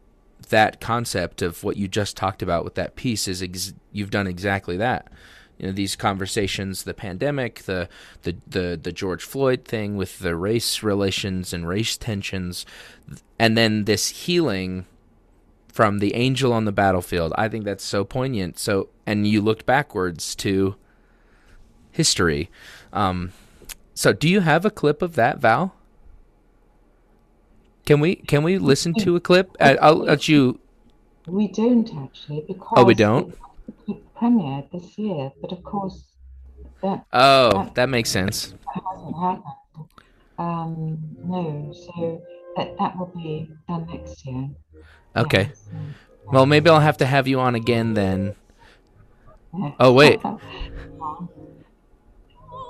[0.50, 4.28] that concept of what you just talked about with that piece is ex- you've done
[4.28, 5.08] exactly that.
[5.58, 7.90] You know these conversations the pandemic the,
[8.22, 12.66] the the the George Floyd thing with the race relations and race tensions
[13.40, 14.86] and then this healing
[15.68, 17.34] from the angel on the battlefield.
[17.38, 18.60] I think that's so poignant.
[18.60, 20.76] So and you looked backwards to
[21.92, 22.52] history.
[22.94, 23.34] Um
[23.96, 25.74] so do you have a clip of that val
[27.88, 29.48] can we can we listen to a clip?
[29.60, 30.60] I- i'll let you
[31.26, 33.34] We don't actually because Oh, we don't?
[33.88, 35.98] it premiered this year, but of course
[36.84, 38.38] that, oh that makes sense.
[38.76, 39.58] that hasn't happened.
[40.38, 40.72] Um,
[41.34, 42.22] no, so
[42.56, 44.44] that that will be done next year.
[45.24, 45.46] okay.
[45.50, 45.64] Yes,
[46.34, 48.36] well maybe i'll have to have you on again then.
[49.80, 50.20] Oh wait.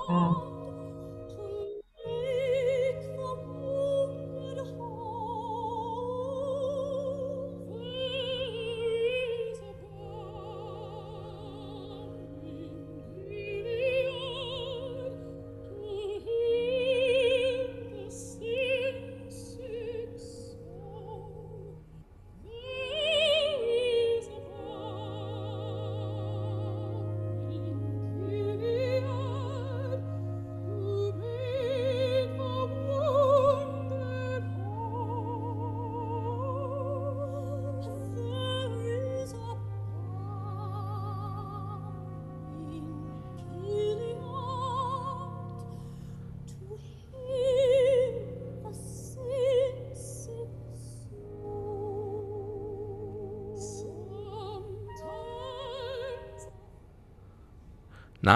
[0.08, 0.47] Um,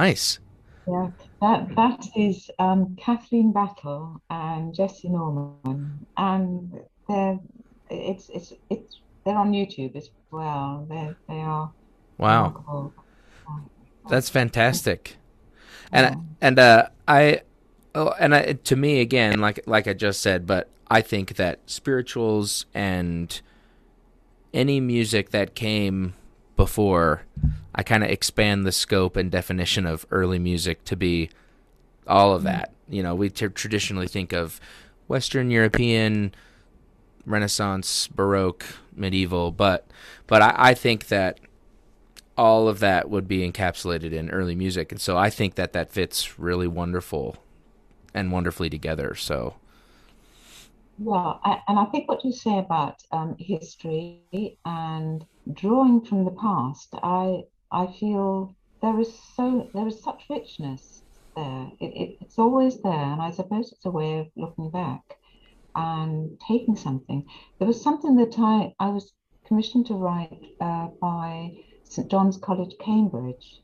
[0.01, 0.39] nice
[0.87, 1.09] yeah,
[1.41, 6.73] that that is um, Kathleen Battle and Jessye Norman, and
[7.09, 7.39] they're
[7.89, 10.87] it's it's it's they're on YouTube as well.
[10.89, 11.73] They they are
[12.19, 12.95] wow remarkable.
[14.09, 15.17] That's fantastic.
[15.93, 16.23] And Yeah.
[16.41, 17.43] and uh, I
[17.95, 21.61] oh, and I, to me again, like like I just said, but I think that
[21.67, 23.41] spirituals and
[24.53, 26.15] any music that came
[26.57, 27.25] before,
[27.75, 31.31] I kind of expand the scope and definition of early music to be
[32.07, 32.73] all of that.
[32.89, 34.61] You know, we t- traditionally think of
[35.09, 36.35] Western European,
[37.27, 39.87] Renaissance, Baroque, medieval, but
[40.27, 41.39] but I, I think that
[42.37, 45.93] all of that would be encapsulated in early music, and so I think that that
[45.93, 47.37] fits really wonderful
[48.15, 49.15] and wonderfully together.
[49.15, 49.57] So
[50.99, 51.35] Yeah,
[51.69, 57.45] and I think what you say about um, history and drawing from the past, I
[57.71, 61.03] I feel there is so there is such richness
[61.37, 61.71] there.
[61.81, 65.19] It, it, it's always there, and I suppose it's a way of looking back
[65.75, 67.25] and taking something.
[67.59, 69.13] There was something that I I was
[69.47, 73.61] commissioned to write uh, by St John's College, Cambridge,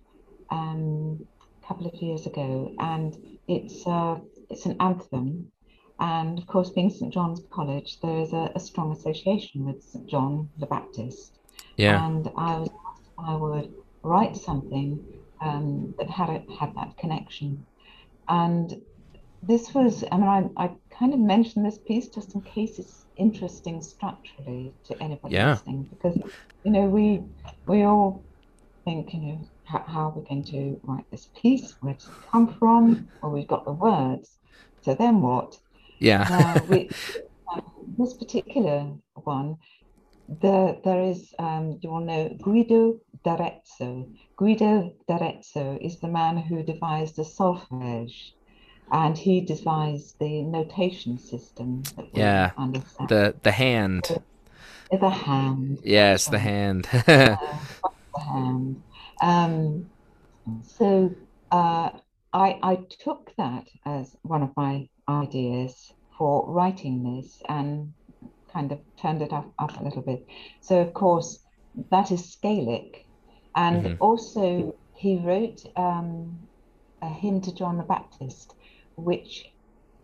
[0.50, 1.26] um,
[1.62, 4.18] a couple of years ago, and it's uh,
[4.50, 5.52] it's an anthem.
[6.00, 10.06] And of course, being St John's College, there is a, a strong association with St
[10.06, 11.37] John the Baptist.
[11.78, 12.70] Yeah, And I was
[13.18, 13.70] I would
[14.04, 15.04] write something
[15.40, 17.66] um, that had it had that connection.
[18.28, 18.74] And
[19.42, 20.28] this was, I mean,
[20.58, 25.34] I, I kind of mentioned this piece just in case it's interesting structurally to anybody
[25.34, 25.44] Yeah.
[25.44, 26.16] listening, because
[26.64, 27.24] you know we
[27.66, 28.26] we all
[28.84, 31.76] think, you know, how, how are we going to write this piece?
[31.80, 33.10] Where does it come from?
[33.22, 34.38] Well, we've got the words.
[34.82, 35.58] So then what?
[36.00, 36.28] Yeah.
[36.28, 36.92] Now, we,
[37.54, 37.62] um,
[37.98, 39.56] this particular one,
[40.28, 44.08] there, there is, um, you all know, Guido d'Arezzo.
[44.36, 48.32] Guido d'Arezzo is the man who devised the solfege
[48.92, 51.82] and he devised the notation system.
[52.12, 52.52] yeah,
[53.08, 54.22] the the hand.
[54.90, 55.80] The hand.
[55.82, 56.88] Yes, the hand.
[56.92, 58.82] uh, the hand.
[59.20, 59.90] Um,
[60.62, 61.14] so
[61.50, 61.90] uh,
[62.32, 67.92] I I took that as one of my ideas for writing this and
[68.58, 70.26] kind of turned it up, up a little bit.
[70.60, 71.38] So of course
[71.90, 73.04] that is Scalic,
[73.54, 74.02] and mm-hmm.
[74.02, 76.38] also he wrote um,
[77.02, 78.54] a hymn to John the Baptist
[78.96, 79.52] which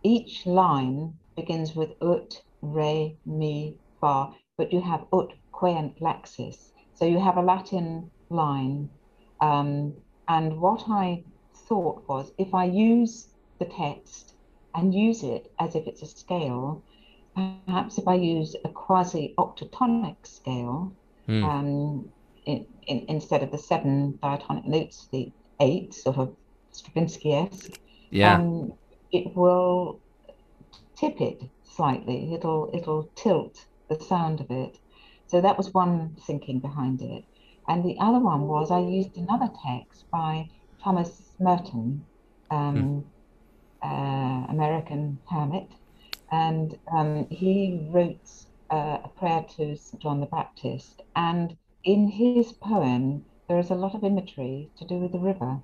[0.03, 6.71] each line begins with ut, re, mi, fa, but you have ut, queant laxis.
[6.93, 8.89] So you have a Latin line.
[9.41, 9.93] Um,
[10.29, 11.23] and what I
[11.67, 13.27] thought was if I use
[13.59, 14.35] the text
[14.73, 16.81] and use it as if it's a scale,
[17.35, 20.93] perhaps if I use a quasi octatonic scale,
[21.27, 21.43] mm.
[21.43, 22.09] um,
[22.45, 26.35] in, in, instead of the seven diatonic notes, the eight, sort of
[26.71, 27.79] Stravinsky esque,
[28.11, 28.35] yeah.
[28.35, 28.73] Um,
[29.11, 29.99] it will
[30.95, 32.33] tip it slightly.
[32.33, 34.79] It'll it'll tilt the sound of it.
[35.27, 37.25] So that was one thinking behind it.
[37.67, 40.49] And the other one was I used another text by
[40.81, 42.05] Thomas Merton,
[42.51, 43.05] um,
[43.81, 43.87] hmm.
[43.87, 45.67] uh, American hermit,
[46.31, 50.01] and um, he wrote uh, a prayer to St.
[50.01, 51.01] John the Baptist.
[51.15, 55.59] And in his poem, there is a lot of imagery to do with the river.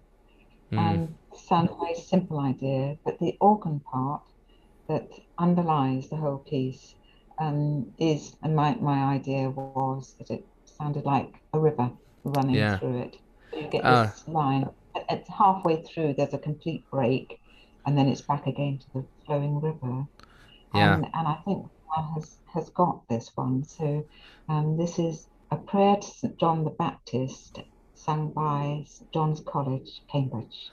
[0.72, 0.78] Mm.
[0.78, 4.22] And sounds like a simple idea, but the organ part
[4.88, 6.96] that underlies the whole piece
[7.40, 11.92] um, is, and my, my idea was that it sounded like a river
[12.24, 12.78] running yeah.
[12.78, 13.18] through it.
[13.54, 14.04] you get uh.
[14.04, 14.70] this line.
[15.10, 17.42] It's halfway through, there's a complete break,
[17.86, 20.06] and then it's back again to the flowing river.
[20.74, 20.96] Yeah.
[20.96, 21.68] And, and I think
[22.16, 23.64] has has got this one.
[23.64, 24.06] So
[24.48, 27.60] um, this is a prayer to St John the Baptist,
[27.96, 30.72] sung by St John's College, Cambridge.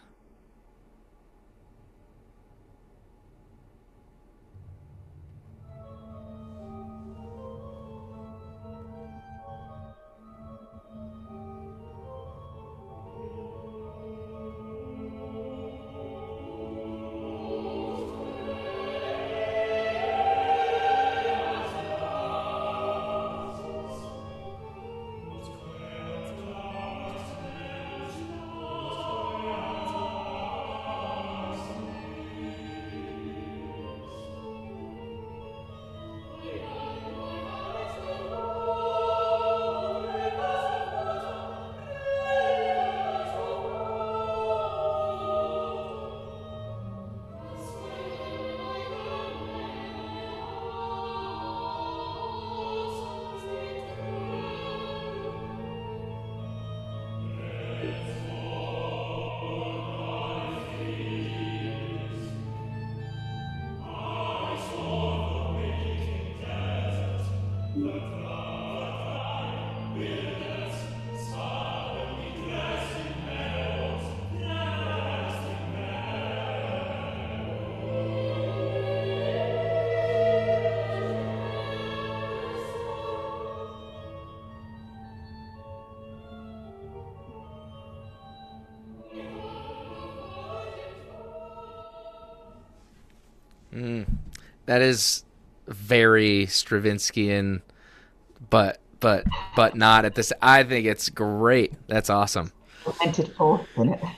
[93.74, 94.06] Mm,
[94.66, 95.24] that is
[95.66, 97.62] very Stravinskyan,
[98.50, 99.26] but but
[99.56, 100.32] but not at this.
[100.40, 101.74] I think it's great.
[101.86, 102.52] That's awesome.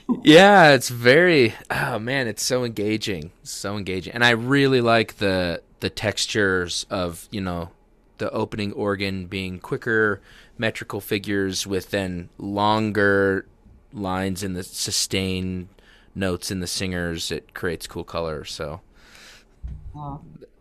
[0.23, 1.53] yeah, it's very.
[1.69, 7.27] Oh man, it's so engaging, so engaging, and I really like the the textures of
[7.31, 7.69] you know
[8.17, 10.21] the opening organ being quicker
[10.57, 13.47] metrical figures with then longer
[13.91, 15.67] lines in the sustained
[16.13, 17.31] notes in the singers.
[17.31, 18.45] It creates cool color.
[18.45, 18.81] So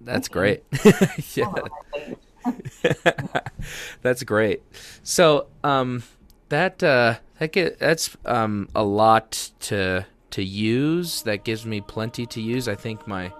[0.00, 0.64] that's great.
[1.34, 1.52] yeah.
[4.02, 4.62] that's great.
[5.02, 6.02] So, um,
[6.48, 11.22] that uh, that get that's um a lot to to use.
[11.22, 12.68] That gives me plenty to use.
[12.68, 13.32] I think my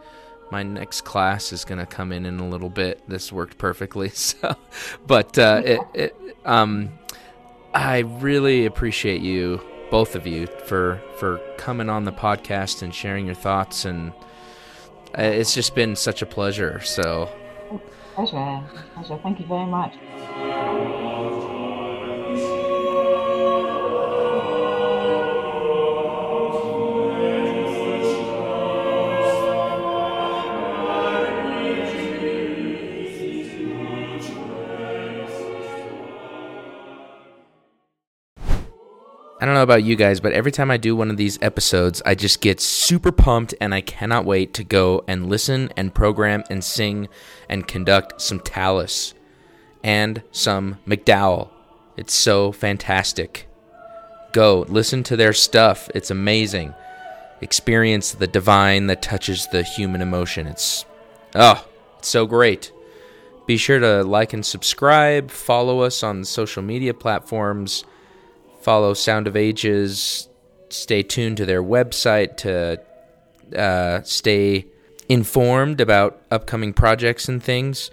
[0.51, 3.03] my next class is gonna come in in a little bit.
[3.09, 4.11] This worked perfectly.
[4.11, 4.55] So,
[5.07, 6.91] but uh, it, it um,
[7.75, 9.61] I really appreciate you,
[9.91, 14.13] both of you, for for coming on the podcast and sharing your thoughts and
[15.19, 16.81] Uh, it's just been such a pleasure.
[16.81, 17.29] So,
[18.15, 18.63] pleasure,
[18.95, 19.19] pleasure.
[19.23, 19.95] Thank you very much.
[39.41, 42.03] I don't know about you guys, but every time I do one of these episodes,
[42.05, 46.45] I just get super pumped and I cannot wait to go and listen and program
[46.51, 47.09] and sing
[47.49, 49.15] and conduct some Tallis
[49.83, 51.49] and some McDowall.
[51.97, 53.49] It's so fantastic.
[54.33, 55.89] Go listen to their stuff.
[55.95, 56.75] It's amazing.
[57.41, 60.49] Experience the divine that touches the human emotion.
[60.49, 60.85] It's
[61.35, 61.67] oh,
[61.99, 62.73] it's so great.
[63.47, 67.85] Be sure to like and subscribe, follow us on social media platforms
[68.61, 70.29] follow Sound of Ages.
[70.69, 72.81] Stay tuned to their website to
[73.57, 74.67] uh, stay
[75.09, 77.91] informed about upcoming projects and things.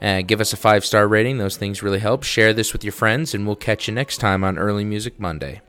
[0.00, 1.38] Uh, give us a five star rating.
[1.38, 2.22] Those things really help.
[2.22, 5.60] Share this with your friends, and we'll catch you next time on Early Music Monday.